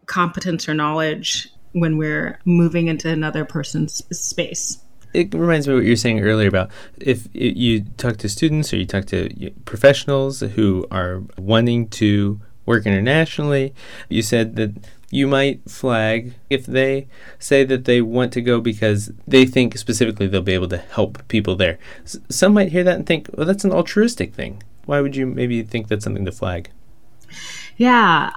competence 0.05 0.67
or 0.67 0.73
knowledge 0.73 1.49
when 1.71 1.97
we're 1.97 2.39
moving 2.45 2.87
into 2.87 3.09
another 3.09 3.45
person's 3.45 4.03
space. 4.17 4.79
It 5.13 5.33
reminds 5.33 5.67
me 5.67 5.73
of 5.73 5.79
what 5.79 5.85
you 5.85 5.91
were 5.91 5.97
saying 5.97 6.19
earlier 6.19 6.49
about 6.49 6.69
if 6.99 7.27
you 7.33 7.81
talk 7.97 8.17
to 8.17 8.29
students 8.29 8.73
or 8.73 8.77
you 8.77 8.85
talk 8.85 9.05
to 9.05 9.51
professionals 9.65 10.41
who 10.41 10.85
are 10.91 11.23
wanting 11.37 11.87
to 11.89 12.41
work 12.65 12.85
internationally, 12.85 13.73
you 14.09 14.21
said 14.21 14.57
that 14.57 14.75
you 15.09 15.27
might 15.27 15.69
flag 15.69 16.33
if 16.49 16.65
they 16.65 17.07
say 17.39 17.63
that 17.63 17.85
they 17.85 18.01
want 18.01 18.33
to 18.33 18.41
go 18.41 18.59
because 18.59 19.11
they 19.25 19.45
think 19.45 19.77
specifically 19.77 20.27
they'll 20.27 20.41
be 20.41 20.53
able 20.53 20.67
to 20.67 20.77
help 20.77 21.25
people 21.27 21.55
there. 21.55 21.79
S- 22.03 22.19
some 22.29 22.53
might 22.53 22.71
hear 22.71 22.83
that 22.83 22.97
and 22.97 23.05
think, 23.05 23.29
well, 23.33 23.45
that's 23.47 23.63
an 23.63 23.71
altruistic 23.71 24.33
thing. 24.33 24.61
Why 24.85 25.01
would 25.01 25.15
you 25.15 25.25
maybe 25.25 25.63
think 25.63 25.87
that's 25.87 26.03
something 26.03 26.25
to 26.25 26.31
flag? 26.31 26.69
Yeah. 27.77 28.31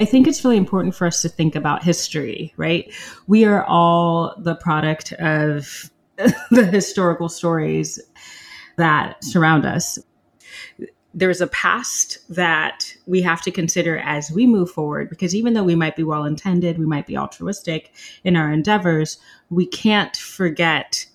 I 0.00 0.04
think 0.04 0.26
it's 0.26 0.44
really 0.44 0.56
important 0.56 0.94
for 0.94 1.06
us 1.06 1.22
to 1.22 1.28
think 1.28 1.54
about 1.54 1.82
history, 1.82 2.52
right? 2.56 2.92
We 3.26 3.44
are 3.44 3.64
all 3.64 4.34
the 4.38 4.56
product 4.56 5.12
of 5.14 5.90
the 6.50 6.64
historical 6.66 7.28
stories 7.28 8.00
that 8.76 9.22
surround 9.22 9.64
us 9.64 9.98
there's 11.14 11.40
a 11.40 11.46
past 11.46 12.18
that 12.28 12.92
we 13.06 13.22
have 13.22 13.40
to 13.42 13.50
consider 13.50 13.98
as 13.98 14.32
we 14.32 14.46
move 14.46 14.70
forward 14.70 15.08
because 15.08 15.34
even 15.34 15.54
though 15.54 15.62
we 15.62 15.76
might 15.76 15.96
be 15.96 16.02
well 16.02 16.24
intended, 16.24 16.78
we 16.78 16.86
might 16.86 17.06
be 17.06 17.16
altruistic 17.16 17.92
in 18.24 18.36
our 18.36 18.52
endeavors, 18.52 19.18
we 19.48 19.64
can't 19.64 20.16
forget 20.16 21.06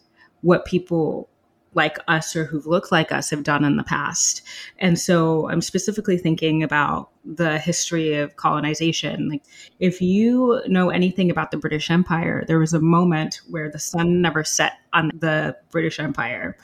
what 0.41 0.65
people 0.65 1.29
like 1.75 1.97
us 2.07 2.35
or 2.35 2.45
who've 2.45 2.65
looked 2.65 2.91
like 2.91 3.11
us 3.11 3.29
have 3.29 3.43
done 3.43 3.63
in 3.63 3.75
the 3.75 3.83
past. 3.83 4.41
And 4.79 4.97
so 4.97 5.49
I'm 5.49 5.61
specifically 5.61 6.17
thinking 6.17 6.63
about 6.63 7.09
the 7.23 7.59
history 7.59 8.15
of 8.15 8.37
colonization. 8.37 9.29
Like 9.29 9.43
if 9.79 10.01
you 10.01 10.61
know 10.67 10.89
anything 10.89 11.29
about 11.29 11.51
the 11.51 11.57
British 11.57 11.91
Empire, 11.91 12.43
there 12.47 12.57
was 12.57 12.73
a 12.73 12.79
moment 12.79 13.41
where 13.49 13.69
the 13.69 13.79
sun 13.79 14.21
never 14.21 14.43
set 14.43 14.73
on 14.93 15.11
the 15.13 15.55
British 15.69 15.99
Empire. 15.99 16.57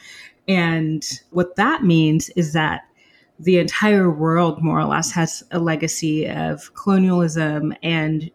And 0.48 1.06
what 1.32 1.56
that 1.56 1.84
means 1.84 2.30
is 2.30 2.54
that 2.54 2.86
the 3.40 3.58
entire 3.58 4.10
world 4.10 4.64
more 4.64 4.80
or 4.80 4.86
less 4.86 5.12
has 5.12 5.44
a 5.52 5.60
legacy 5.60 6.28
of 6.28 6.74
colonialism 6.74 7.74
and 7.84 8.32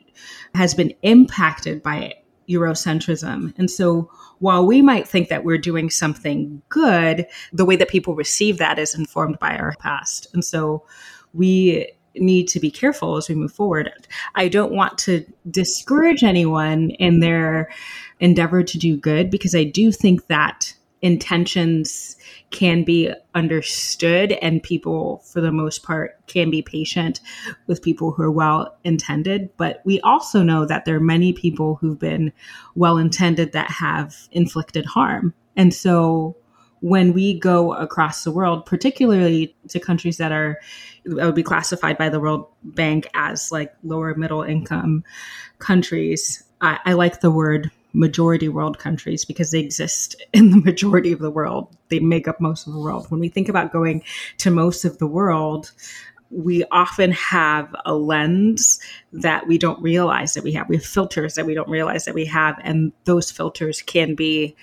has 0.54 0.74
been 0.74 0.92
impacted 1.02 1.82
by 1.82 2.14
Eurocentrism. 2.48 3.54
And 3.56 3.70
so 3.70 4.10
while 4.40 4.66
we 4.66 4.82
might 4.82 5.06
think 5.06 5.28
that 5.28 5.44
we're 5.44 5.58
doing 5.58 5.88
something 5.88 6.60
good, 6.68 7.26
the 7.52 7.64
way 7.64 7.76
that 7.76 7.88
people 7.88 8.14
receive 8.14 8.58
that 8.58 8.78
is 8.78 8.94
informed 8.94 9.38
by 9.38 9.56
our 9.56 9.74
past. 9.78 10.26
And 10.34 10.44
so 10.44 10.84
we 11.32 11.92
need 12.16 12.48
to 12.48 12.58
be 12.58 12.70
careful 12.70 13.16
as 13.16 13.28
we 13.28 13.36
move 13.36 13.52
forward. 13.52 13.92
I 14.34 14.48
don't 14.48 14.72
want 14.72 14.98
to 14.98 15.24
discourage 15.50 16.24
anyone 16.24 16.90
in 16.90 17.20
their 17.20 17.70
endeavor 18.18 18.62
to 18.64 18.78
do 18.78 18.96
good 18.96 19.30
because 19.30 19.54
I 19.54 19.64
do 19.64 19.92
think 19.92 20.26
that 20.26 20.74
intentions 21.02 22.16
can 22.50 22.84
be 22.84 23.10
understood 23.34 24.32
and 24.32 24.62
people 24.62 25.22
for 25.24 25.40
the 25.40 25.52
most 25.52 25.82
part 25.82 26.18
can 26.26 26.50
be 26.50 26.60
patient 26.60 27.20
with 27.66 27.82
people 27.82 28.10
who 28.10 28.22
are 28.22 28.30
well 28.30 28.76
intended 28.84 29.48
but 29.56 29.80
we 29.84 30.00
also 30.00 30.42
know 30.42 30.66
that 30.66 30.84
there 30.84 30.96
are 30.96 31.00
many 31.00 31.32
people 31.32 31.76
who've 31.76 31.98
been 31.98 32.32
well 32.74 32.98
intended 32.98 33.52
that 33.52 33.70
have 33.70 34.28
inflicted 34.32 34.86
harm. 34.86 35.34
And 35.56 35.74
so 35.74 36.36
when 36.80 37.12
we 37.12 37.38
go 37.38 37.74
across 37.74 38.24
the 38.24 38.30
world 38.30 38.64
particularly 38.64 39.54
to 39.68 39.78
countries 39.78 40.16
that 40.16 40.32
are 40.32 40.58
that 41.04 41.26
would 41.26 41.34
be 41.34 41.42
classified 41.42 41.98
by 41.98 42.08
the 42.08 42.18
world 42.18 42.46
bank 42.62 43.06
as 43.12 43.52
like 43.52 43.74
lower 43.82 44.14
middle 44.14 44.42
income 44.42 45.04
countries 45.58 46.42
I, 46.62 46.78
I 46.86 46.92
like 46.94 47.20
the 47.20 47.30
word 47.30 47.70
majority 47.92 48.48
world 48.48 48.78
countries 48.78 49.24
because 49.24 49.50
they 49.50 49.60
exist 49.60 50.16
in 50.32 50.50
the 50.50 50.58
majority 50.58 51.12
of 51.12 51.18
the 51.18 51.30
world. 51.30 51.76
They 51.88 52.00
make 52.00 52.28
up 52.28 52.40
most 52.40 52.66
of 52.66 52.72
the 52.72 52.78
world. 52.78 53.10
When 53.10 53.20
we 53.20 53.28
think 53.28 53.48
about 53.48 53.72
going 53.72 54.02
to 54.38 54.50
most 54.50 54.84
of 54.84 54.98
the 54.98 55.06
world, 55.06 55.72
we 56.30 56.64
often 56.70 57.10
have 57.10 57.74
a 57.84 57.94
lens 57.94 58.78
that 59.12 59.48
we 59.48 59.58
don't 59.58 59.82
realize 59.82 60.34
that 60.34 60.44
we 60.44 60.52
have. 60.52 60.68
We 60.68 60.76
have 60.76 60.84
filters 60.84 61.34
that 61.34 61.46
we 61.46 61.54
don't 61.54 61.68
realize 61.68 62.04
that 62.04 62.14
we 62.14 62.24
have, 62.26 62.56
and 62.62 62.92
those 63.04 63.30
filters 63.32 63.82
can 63.82 64.14
be 64.14 64.56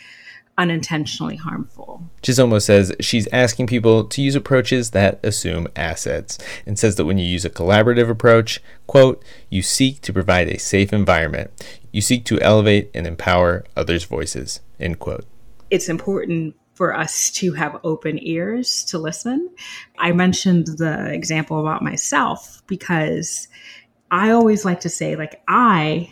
unintentionally 0.57 1.35
harmful. 1.35 2.03
Chisomo 2.23 2.59
says 2.61 2.91
she's 2.99 3.27
asking 3.31 3.67
people 3.67 4.03
to 4.05 4.21
use 4.21 4.33
approaches 4.33 4.91
that 4.91 5.23
assume 5.23 5.67
assets 5.75 6.39
and 6.65 6.79
says 6.79 6.95
that 6.95 7.05
when 7.05 7.19
you 7.19 7.25
use 7.25 7.45
a 7.45 7.49
collaborative 7.49 8.09
approach, 8.09 8.59
quote, 8.87 9.23
you 9.49 9.61
seek 9.61 10.01
to 10.01 10.11
provide 10.11 10.47
a 10.47 10.57
safe 10.57 10.91
environment. 10.91 11.51
You 11.97 12.01
seek 12.01 12.25
to 12.25 12.39
elevate 12.41 12.91
and 12.93 13.07
empower 13.07 13.65
others' 13.75 14.03
voices, 14.03 14.59
end 14.79 14.99
quote. 14.99 15.25
It's 15.71 15.89
important 15.89 16.53
for 16.75 16.95
us 16.95 17.31
to 17.31 17.53
have 17.53 17.79
open 17.83 18.19
ears 18.21 18.83
to 18.89 18.99
listen. 18.99 19.49
I 19.97 20.11
mentioned 20.11 20.67
the 20.77 21.11
example 21.11 21.59
about 21.59 21.81
myself 21.81 22.61
because 22.67 23.47
I 24.11 24.29
always 24.29 24.63
like 24.63 24.81
to 24.81 24.89
say, 24.89 25.15
like, 25.15 25.41
I 25.47 26.11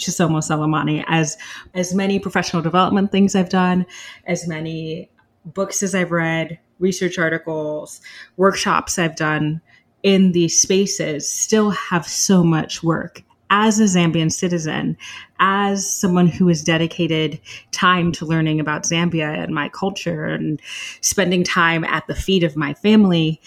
Chisomo 0.00 0.38
Selemani 0.38 1.04
as 1.06 1.38
as 1.74 1.94
many 1.94 2.18
professional 2.18 2.60
development 2.60 3.12
things 3.12 3.36
I've 3.36 3.50
done, 3.50 3.86
as 4.26 4.48
many 4.48 5.12
books 5.44 5.84
as 5.84 5.94
I've 5.94 6.10
read, 6.10 6.58
research 6.80 7.20
articles, 7.20 8.00
workshops 8.36 8.98
I've 8.98 9.14
done 9.14 9.60
in 10.02 10.32
these 10.32 10.60
spaces 10.60 11.30
still 11.30 11.70
have 11.70 12.04
so 12.04 12.42
much 12.42 12.82
work 12.82 13.22
as 13.50 13.78
a 13.80 13.84
Zambian 13.84 14.32
citizen, 14.32 14.96
as 15.38 15.88
someone 15.88 16.26
who 16.28 16.48
has 16.48 16.62
dedicated 16.62 17.40
time 17.72 18.12
to 18.12 18.24
learning 18.24 18.60
about 18.60 18.84
Zambia 18.84 19.42
and 19.42 19.54
my 19.54 19.68
culture 19.68 20.24
and 20.24 20.60
spending 21.00 21.44
time 21.44 21.84
at 21.84 22.06
the 22.06 22.14
feet 22.14 22.44
of 22.44 22.56
my 22.56 22.72
family, 22.74 23.40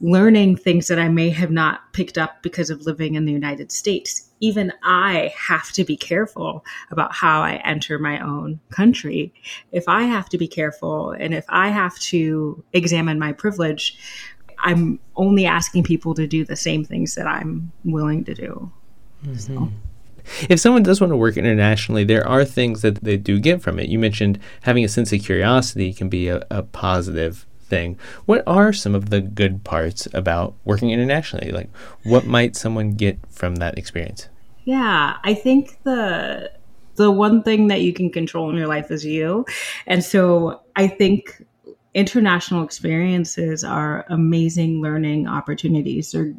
learning 0.00 0.56
things 0.56 0.88
that 0.88 0.98
I 0.98 1.08
may 1.08 1.30
have 1.30 1.50
not 1.50 1.92
picked 1.92 2.18
up 2.18 2.42
because 2.42 2.70
of 2.70 2.86
living 2.86 3.14
in 3.14 3.24
the 3.24 3.32
United 3.32 3.70
States 3.70 4.32
even 4.42 4.72
I 4.82 5.32
have 5.38 5.70
to 5.72 5.84
be 5.84 5.96
careful 5.96 6.64
about 6.90 7.14
how 7.14 7.42
I 7.42 7.62
enter 7.64 7.98
my 7.98 8.18
own 8.18 8.58
country. 8.70 9.32
If 9.70 9.88
I 9.88 10.02
have 10.02 10.28
to 10.30 10.38
be 10.38 10.48
careful 10.48 11.12
and 11.12 11.32
if 11.32 11.44
I 11.48 11.68
have 11.68 11.96
to 12.00 12.62
examine 12.72 13.20
my 13.20 13.32
privilege, 13.32 13.96
I'm 14.58 14.98
only 15.14 15.46
asking 15.46 15.84
people 15.84 16.14
to 16.14 16.26
do 16.26 16.44
the 16.44 16.56
same 16.56 16.84
things 16.84 17.14
that 17.14 17.28
I'm 17.28 17.70
willing 17.84 18.24
to 18.24 18.34
do. 18.34 18.72
Mm-hmm. 19.24 19.36
So. 19.36 19.68
If 20.48 20.60
someone 20.60 20.84
does 20.84 21.00
want 21.00 21.12
to 21.12 21.16
work 21.16 21.36
internationally, 21.36 22.04
there 22.04 22.26
are 22.26 22.44
things 22.44 22.82
that 22.82 23.02
they 23.02 23.16
do 23.16 23.40
get 23.40 23.60
from 23.60 23.78
it. 23.78 23.88
You 23.88 23.98
mentioned 23.98 24.38
having 24.62 24.84
a 24.84 24.88
sense 24.88 25.12
of 25.12 25.20
curiosity 25.20 25.92
can 25.92 26.08
be 26.08 26.28
a, 26.28 26.46
a 26.50 26.62
positive 26.62 27.46
thing. 27.60 27.98
What 28.26 28.44
are 28.46 28.72
some 28.72 28.94
of 28.94 29.10
the 29.10 29.20
good 29.20 29.64
parts 29.64 30.06
about 30.14 30.54
working 30.64 30.90
internationally? 30.90 31.50
Like, 31.50 31.70
what 32.04 32.24
might 32.26 32.54
someone 32.54 32.92
get 32.92 33.18
from 33.30 33.56
that 33.56 33.78
experience? 33.78 34.28
Yeah, 34.64 35.16
I 35.24 35.34
think 35.34 35.78
the 35.82 36.52
the 36.96 37.10
one 37.10 37.42
thing 37.42 37.68
that 37.68 37.80
you 37.80 37.92
can 37.92 38.10
control 38.10 38.50
in 38.50 38.56
your 38.56 38.68
life 38.68 38.90
is 38.90 39.04
you. 39.04 39.46
And 39.86 40.04
so 40.04 40.60
I 40.76 40.86
think 40.86 41.42
international 41.94 42.62
experiences 42.62 43.64
are 43.64 44.04
amazing 44.08 44.82
learning 44.82 45.26
opportunities. 45.26 46.12
They're 46.12 46.34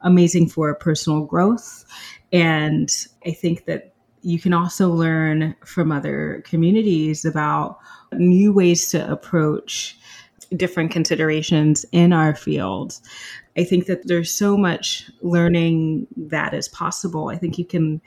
amazing 0.00 0.48
for 0.48 0.74
personal 0.74 1.24
growth. 1.24 1.84
And 2.32 2.90
I 3.26 3.32
think 3.32 3.64
that 3.66 3.92
you 4.22 4.38
can 4.38 4.52
also 4.52 4.90
learn 4.90 5.54
from 5.64 5.90
other 5.90 6.42
communities 6.46 7.24
about 7.24 7.78
new 8.12 8.52
ways 8.52 8.90
to 8.90 9.10
approach 9.10 9.96
different 10.56 10.90
considerations 10.90 11.86
in 11.92 12.12
our 12.12 12.34
field. 12.34 12.98
I 13.56 13.64
think 13.64 13.86
that 13.86 14.06
there's 14.06 14.30
so 14.30 14.56
much 14.56 15.10
learning 15.22 16.06
that 16.16 16.54
is 16.54 16.68
possible. 16.68 17.28
I 17.28 17.36
think 17.36 17.58
you 17.58 17.64
can 17.64 18.00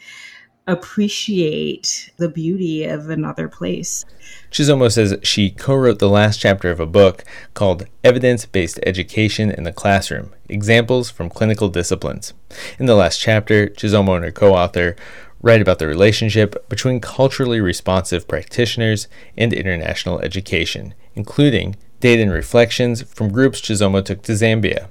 appreciate 0.67 2.11
the 2.17 2.29
beauty 2.29 2.85
of 2.85 3.09
another 3.09 3.47
place. 3.47 4.05
Chisomo 4.51 4.91
says 4.91 5.17
she 5.23 5.49
co 5.49 5.75
wrote 5.75 5.99
the 5.99 6.09
last 6.09 6.39
chapter 6.39 6.71
of 6.71 6.79
a 6.79 6.85
book 6.85 7.23
called 7.53 7.85
Evidence 8.03 8.45
Based 8.45 8.79
Education 8.85 9.51
in 9.51 9.63
the 9.63 9.73
Classroom 9.73 10.33
Examples 10.47 11.09
from 11.09 11.29
Clinical 11.29 11.69
Disciplines. 11.69 12.33
In 12.79 12.85
the 12.85 12.95
last 12.95 13.19
chapter, 13.19 13.67
Chisomo 13.67 14.15
and 14.15 14.25
her 14.25 14.31
co 14.31 14.53
author 14.53 14.95
write 15.41 15.61
about 15.61 15.79
the 15.79 15.87
relationship 15.87 16.69
between 16.69 17.01
culturally 17.01 17.59
responsive 17.59 18.27
practitioners 18.27 19.07
and 19.37 19.51
international 19.51 20.19
education, 20.19 20.93
including 21.15 21.75
data 21.99 22.21
and 22.21 22.31
reflections 22.31 23.01
from 23.01 23.31
groups 23.31 23.59
Chisomo 23.59 24.03
took 24.03 24.21
to 24.23 24.31
Zambia. 24.31 24.87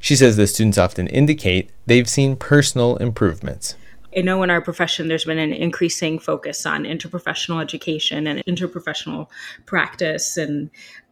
She 0.00 0.14
says 0.14 0.36
the 0.36 0.46
students 0.46 0.78
often 0.78 1.08
indicate 1.08 1.70
they've 1.86 2.08
seen 2.08 2.36
personal 2.36 2.96
improvements. 2.96 3.74
I 4.16 4.22
know 4.22 4.42
in 4.42 4.50
our 4.50 4.62
profession 4.62 5.08
there's 5.08 5.26
been 5.26 5.38
an 5.38 5.52
increasing 5.52 6.18
focus 6.18 6.64
on 6.64 6.84
interprofessional 6.84 7.62
education 7.62 8.26
and 8.26 8.42
interprofessional 8.46 9.28
practice. 9.66 10.38
And 10.38 10.70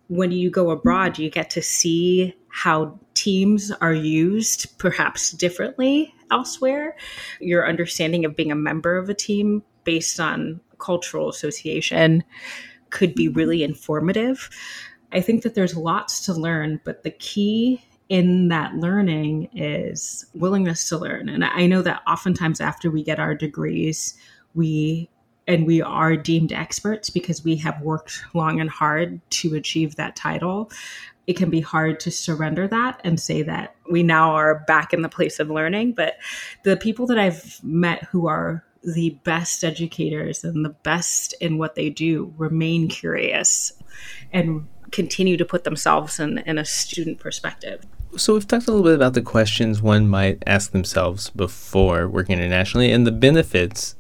when 0.09 0.33
you 0.33 0.51
go 0.51 0.71
abroad, 0.71 1.19
you 1.19 1.31
get 1.31 1.51
to 1.51 1.63
see 1.63 2.35
how 2.49 2.99
teams 3.13 3.71
are 3.71 3.93
used 3.93 4.79
perhaps 4.79 5.33
differently 5.33 6.15
elsewhere. 6.31 6.97
Your 7.41 7.69
understanding 7.69 8.25
of 8.25 8.37
being 8.37 8.53
a 8.53 8.57
member 8.57 8.97
of 8.97 9.11
a 9.11 9.15
team 9.15 9.63
based 9.85 10.19
on 10.19 10.61
cultural 10.79 11.29
association 11.29 12.25
could 12.91 13.15
be 13.15 13.29
really 13.29 13.63
informative. 13.63 14.49
I 15.13 15.21
think 15.21 15.43
that 15.43 15.55
there's 15.55 15.77
lots 15.77 16.25
to 16.27 16.33
learn, 16.33 16.81
but 16.85 17.03
the 17.03 17.11
key 17.11 17.85
in 18.09 18.49
that 18.49 18.75
learning 18.75 19.49
is 19.55 20.27
willingness 20.35 20.89
to 20.89 20.99
learn. 20.99 21.29
And 21.29 21.45
I 21.45 21.67
know 21.67 21.83
that 21.83 22.03
oftentimes 22.07 22.61
after 22.61 22.91
we 22.91 23.03
get 23.03 23.19
our 23.19 23.35
degrees, 23.35 24.15
we 24.55 25.09
and 25.47 25.67
we 25.67 25.83
are 25.83 26.17
deemed 26.17 26.53
experts 26.53 27.11
because 27.11 27.45
we 27.45 27.57
have 27.57 27.81
worked 27.83 28.25
long 28.35 28.61
and 28.61 28.71
hard 28.71 29.21
to 29.31 29.55
achieve 29.55 29.97
that 29.97 30.17
title. 30.17 30.71
It 31.27 31.37
can 31.37 31.51
be 31.51 31.61
hard 31.61 32.01
to 32.01 32.11
surrender 32.11 32.67
that 32.69 33.01
and 33.05 33.21
say 33.21 33.43
that 33.43 33.77
we 33.91 34.03
now 34.03 34.31
are 34.31 34.65
back 34.67 34.93
in 34.93 35.03
the 35.03 35.09
place 35.09 35.41
of 35.41 35.51
learning. 35.51 35.93
But 35.93 36.17
the 36.65 36.77
people 36.77 37.07
that 37.09 37.19
I've 37.19 37.63
met 37.63 38.05
who 38.05 38.27
are 38.27 38.65
the 38.83 39.11
best 39.25 39.65
educators 39.65 40.45
and 40.45 40.65
the 40.65 40.71
best 40.71 41.35
in 41.41 41.59
what 41.59 41.75
they 41.75 41.91
do 41.91 42.33
remain 42.37 42.89
curious 42.89 43.73
and 44.33 44.67
continue 44.93 45.37
to 45.37 45.45
put 45.45 45.65
themselves 45.65 46.21
in, 46.21 46.39
in 46.39 46.59
a 46.59 46.65
student 46.65 47.19
perspective. 47.19 47.85
So, 48.17 48.35
we've 48.35 48.47
talked 48.47 48.69
a 48.69 48.71
little 48.71 48.85
bit 48.85 48.95
about 48.95 49.15
the 49.15 49.23
questions 49.23 49.83
one 49.83 50.09
might 50.09 50.43
ask 50.47 50.71
themselves 50.71 51.31
before 51.31 52.09
working 52.09 52.39
internationally 52.39 52.93
and 52.93 53.05
the 53.05 53.13
benefits 53.13 53.97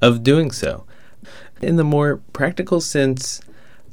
of 0.00 0.22
doing 0.22 0.52
so. 0.52 0.84
In 1.60 1.76
the 1.76 1.84
more 1.84 2.18
practical 2.32 2.80
sense, 2.80 3.40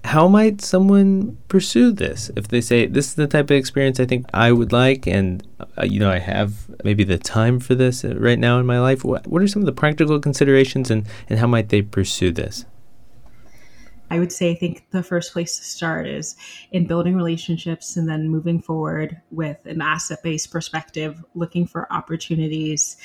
how 0.04 0.28
might 0.28 0.62
someone 0.62 1.38
pursue 1.48 1.92
this 1.92 2.30
if 2.36 2.50
they 2.50 2.62
say 2.62 2.86
this 2.86 3.08
is 3.08 3.16
the 3.16 3.26
type 3.26 3.46
of 3.46 3.52
experience 3.52 4.00
I 4.00 4.06
think 4.06 4.26
I 4.34 4.52
would 4.52 4.74
like 4.74 5.08
and 5.08 5.46
uh, 5.78 5.86
you 5.86 6.00
know 6.00 6.12
I 6.12 6.20
have 6.20 6.70
maybe 6.84 7.04
the 7.06 7.18
time 7.18 7.60
for 7.60 7.74
this 7.74 8.04
uh, 8.04 8.14
right 8.16 8.38
now 8.38 8.60
in 8.60 8.66
my 8.66 8.80
life 8.80 9.06
what, 9.06 9.26
what 9.28 9.42
are 9.42 9.48
some 9.48 9.62
of 9.62 9.66
the 9.66 9.72
practical 9.72 10.20
considerations 10.20 10.92
and 10.92 11.08
and 11.30 11.40
how 11.40 11.48
might 11.48 11.70
they 11.70 11.82
pursue 11.82 12.32
this 12.32 12.66
I 14.14 14.20
would 14.20 14.32
say 14.32 14.52
I 14.52 14.56
think 14.56 14.92
the 14.92 15.02
first 15.02 15.34
place 15.34 15.58
to 15.58 15.64
start 15.64 16.08
is 16.08 16.36
in 16.72 16.86
building 16.86 17.16
relationships 17.16 17.98
and 17.98 18.08
then 18.08 18.30
moving 18.30 18.62
forward 18.62 19.20
with 19.32 19.66
an 19.66 19.82
asset 19.82 20.22
based 20.22 20.52
perspective, 20.52 21.26
looking 21.34 21.66
for 21.66 21.92
opportunities, 21.92 22.96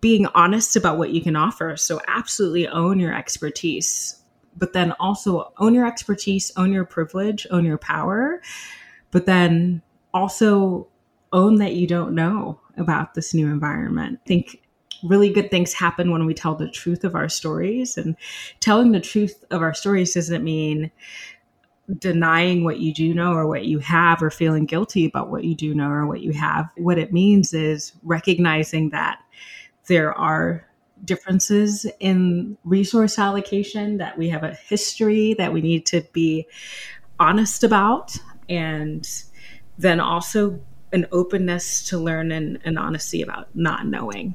being 0.00 0.26
honest 0.36 0.76
about 0.76 0.96
what 0.96 1.10
you 1.10 1.20
can 1.20 1.34
offer. 1.34 1.76
So, 1.76 2.00
absolutely 2.06 2.68
own 2.68 3.00
your 3.00 3.12
expertise, 3.12 4.22
but 4.56 4.74
then 4.74 4.92
also 5.00 5.52
own 5.58 5.74
your 5.74 5.88
expertise, 5.88 6.52
own 6.56 6.72
your 6.72 6.84
privilege, 6.84 7.44
own 7.50 7.64
your 7.64 7.78
power, 7.78 8.40
but 9.10 9.26
then 9.26 9.82
also 10.14 10.86
own 11.32 11.56
that 11.56 11.74
you 11.74 11.88
don't 11.88 12.14
know 12.14 12.60
about 12.76 13.14
this 13.14 13.34
new 13.34 13.48
environment. 13.48 14.20
Think 14.24 14.62
really 15.02 15.30
good 15.30 15.50
things 15.50 15.72
happen 15.72 16.10
when 16.10 16.26
we 16.26 16.34
tell 16.34 16.54
the 16.54 16.70
truth 16.70 17.04
of 17.04 17.14
our 17.14 17.28
stories. 17.28 17.96
And 17.96 18.16
telling 18.60 18.92
the 18.92 19.00
truth 19.00 19.44
of 19.50 19.62
our 19.62 19.74
stories 19.74 20.14
doesn't 20.14 20.44
mean 20.44 20.90
denying 21.98 22.64
what 22.64 22.80
you 22.80 22.92
do 22.92 23.14
know 23.14 23.32
or 23.32 23.46
what 23.46 23.64
you 23.64 23.78
have 23.78 24.22
or 24.22 24.30
feeling 24.30 24.66
guilty 24.66 25.06
about 25.06 25.30
what 25.30 25.44
you 25.44 25.54
do 25.54 25.74
know 25.74 25.88
or 25.88 26.06
what 26.06 26.20
you 26.20 26.32
have. 26.32 26.68
What 26.76 26.98
it 26.98 27.12
means 27.12 27.54
is 27.54 27.92
recognizing 28.02 28.90
that 28.90 29.20
there 29.86 30.12
are 30.12 30.66
differences 31.04 31.86
in 32.00 32.58
resource 32.64 33.18
allocation, 33.18 33.98
that 33.98 34.18
we 34.18 34.28
have 34.28 34.42
a 34.42 34.54
history 34.54 35.34
that 35.34 35.52
we 35.52 35.60
need 35.60 35.86
to 35.86 36.02
be 36.12 36.46
honest 37.18 37.64
about, 37.64 38.16
and 38.48 39.08
then 39.78 40.00
also 40.00 40.60
an 40.92 41.06
openness 41.12 41.86
to 41.88 41.98
learn 41.98 42.32
and 42.32 42.58
an 42.64 42.76
honesty 42.76 43.22
about 43.22 43.48
not 43.54 43.86
knowing. 43.86 44.34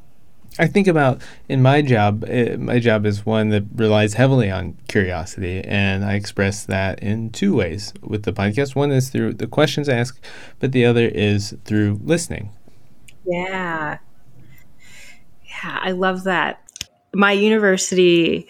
I 0.59 0.67
think 0.67 0.87
about 0.87 1.21
in 1.49 1.61
my 1.61 1.81
job, 1.81 2.23
it, 2.25 2.59
my 2.59 2.79
job 2.79 3.05
is 3.05 3.25
one 3.25 3.49
that 3.49 3.63
relies 3.73 4.13
heavily 4.13 4.51
on 4.51 4.77
curiosity, 4.87 5.61
and 5.63 6.05
I 6.05 6.13
express 6.13 6.65
that 6.65 6.99
in 7.01 7.31
two 7.31 7.55
ways 7.55 7.93
with 8.01 8.23
the 8.23 8.33
podcast. 8.33 8.75
One 8.75 8.91
is 8.91 9.09
through 9.09 9.33
the 9.33 9.47
questions 9.47 9.89
I 9.89 9.95
ask, 9.95 10.19
but 10.59 10.71
the 10.71 10.85
other 10.85 11.07
is 11.07 11.55
through 11.65 11.99
listening. 12.03 12.51
Yeah. 13.25 13.97
Yeah, 15.45 15.79
I 15.81 15.91
love 15.91 16.23
that. 16.25 16.61
My 17.15 17.31
university 17.31 18.47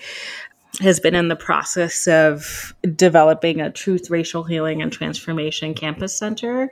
has 0.81 0.99
been 0.99 1.13
in 1.13 1.27
the 1.27 1.35
process 1.35 2.07
of 2.07 2.73
developing 2.95 3.61
a 3.61 3.69
truth, 3.69 4.09
racial 4.09 4.43
healing, 4.43 4.81
and 4.81 4.91
transformation 4.91 5.75
campus 5.75 6.17
center. 6.17 6.71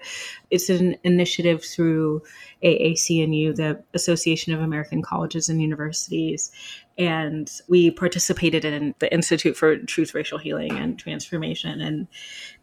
It's 0.49 0.69
an 0.69 0.95
initiative 1.03 1.63
through 1.63 2.23
AAC&U, 2.63 3.53
the 3.53 3.83
Association 3.93 4.53
of 4.53 4.61
American 4.61 5.03
Colleges 5.03 5.49
and 5.49 5.61
Universities. 5.61 6.51
And 6.97 7.49
we 7.69 7.91
participated 7.91 8.65
in 8.65 8.95
the 8.97 9.13
Institute 9.13 9.55
for 9.55 9.77
Truth, 9.77 10.15
Racial 10.15 10.39
Healing, 10.39 10.71
and 10.71 10.97
Transformation. 10.97 11.79
And 11.79 12.07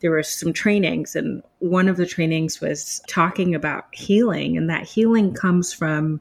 there 0.00 0.10
were 0.10 0.24
some 0.24 0.52
trainings. 0.52 1.14
And 1.14 1.42
one 1.60 1.88
of 1.88 1.96
the 1.96 2.06
trainings 2.06 2.60
was 2.60 3.00
talking 3.08 3.54
about 3.54 3.86
healing. 3.92 4.56
And 4.56 4.68
that 4.70 4.84
healing 4.84 5.34
comes 5.34 5.72
from 5.72 6.20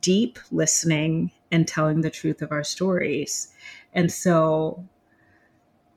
deep 0.00 0.38
listening 0.50 1.30
and 1.50 1.66
telling 1.66 2.02
the 2.02 2.10
truth 2.10 2.42
of 2.42 2.52
our 2.52 2.62
stories. 2.62 3.48
And 3.92 4.10
so 4.10 4.86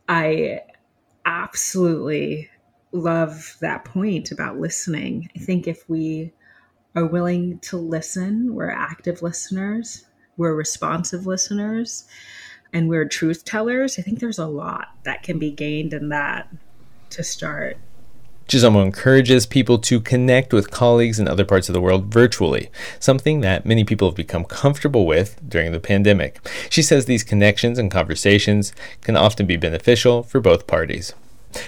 I 0.09 0.61
absolutely 1.25 2.49
love 2.91 3.57
that 3.61 3.85
point 3.85 4.31
about 4.31 4.59
listening. 4.59 5.29
I 5.35 5.39
think 5.39 5.67
if 5.67 5.87
we 5.89 6.33
are 6.95 7.05
willing 7.05 7.59
to 7.59 7.77
listen, 7.77 8.53
we're 8.53 8.69
active 8.69 9.21
listeners, 9.21 10.05
we're 10.37 10.53
responsive 10.53 11.25
listeners, 11.25 12.05
and 12.71 12.89
we're 12.89 13.07
truth 13.07 13.45
tellers, 13.45 13.97
I 13.97 14.01
think 14.01 14.19
there's 14.19 14.39
a 14.39 14.47
lot 14.47 14.89
that 15.03 15.23
can 15.23 15.39
be 15.39 15.51
gained 15.51 15.93
in 15.93 16.09
that 16.09 16.49
to 17.11 17.23
start. 17.23 17.77
Chisomo 18.47 18.83
encourages 18.83 19.45
people 19.45 19.77
to 19.79 19.99
connect 19.99 20.53
with 20.53 20.71
colleagues 20.71 21.19
in 21.19 21.27
other 21.27 21.45
parts 21.45 21.69
of 21.69 21.73
the 21.73 21.81
world 21.81 22.05
virtually, 22.05 22.69
something 22.99 23.41
that 23.41 23.65
many 23.65 23.83
people 23.83 24.09
have 24.09 24.15
become 24.15 24.45
comfortable 24.45 25.05
with 25.05 25.39
during 25.47 25.71
the 25.71 25.79
pandemic. 25.79 26.39
She 26.69 26.81
says 26.81 27.05
these 27.05 27.23
connections 27.23 27.79
and 27.79 27.89
conversations 27.89 28.73
can 29.01 29.15
often 29.15 29.45
be 29.45 29.57
beneficial 29.57 30.23
for 30.23 30.39
both 30.39 30.67
parties. 30.67 31.13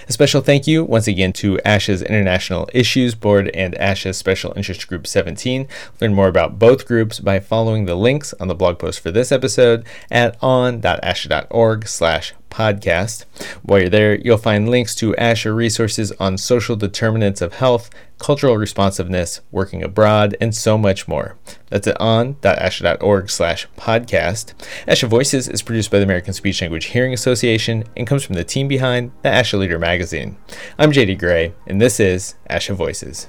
A 0.08 0.12
special 0.12 0.40
thank 0.40 0.66
you 0.66 0.84
once 0.84 1.06
again 1.06 1.32
to 1.34 1.58
ASHA's 1.58 2.02
International 2.02 2.68
Issues 2.72 3.14
Board 3.14 3.50
and 3.54 3.74
ASHA's 3.74 4.16
Special 4.16 4.52
Interest 4.56 4.86
Group 4.88 5.06
17. 5.06 5.68
Learn 6.00 6.14
more 6.14 6.28
about 6.28 6.58
both 6.58 6.86
groups 6.86 7.20
by 7.20 7.38
following 7.38 7.84
the 7.84 7.94
links 7.94 8.34
on 8.40 8.48
the 8.48 8.54
blog 8.54 8.78
post 8.78 9.00
for 9.00 9.10
this 9.10 9.30
episode 9.30 9.86
at 10.10 10.36
on.asha.org 10.42 11.86
slash 11.86 12.34
podcast. 12.50 13.24
While 13.62 13.80
you're 13.80 13.88
there, 13.88 14.18
you'll 14.18 14.38
find 14.38 14.68
links 14.68 14.94
to 14.96 15.12
ASHA 15.12 15.54
resources 15.54 16.12
on 16.12 16.38
social 16.38 16.76
determinants 16.76 17.40
of 17.40 17.54
health, 17.54 17.90
cultural 18.18 18.56
responsiveness, 18.56 19.40
working 19.50 19.82
abroad, 19.82 20.36
and 20.40 20.54
so 20.54 20.78
much 20.78 21.06
more. 21.06 21.36
That's 21.68 21.86
at 21.86 22.00
on.asha.org 22.00 23.30
slash 23.30 23.68
podcast. 23.76 24.54
ASHA 24.86 25.08
Voices 25.08 25.48
is 25.48 25.62
produced 25.62 25.90
by 25.90 25.98
the 25.98 26.04
American 26.04 26.32
Speech 26.32 26.60
Language 26.62 26.86
Hearing 26.86 27.12
Association 27.12 27.84
and 27.96 28.06
comes 28.06 28.24
from 28.24 28.36
the 28.36 28.44
team 28.44 28.68
behind 28.68 29.12
the 29.22 29.28
ASHA 29.28 29.58
Leader 29.58 29.78
magazine. 29.78 30.36
I'm 30.78 30.92
JD 30.92 31.18
Gray, 31.18 31.54
and 31.66 31.80
this 31.80 32.00
is 32.00 32.36
ASHA 32.48 32.74
Voices. 32.74 33.28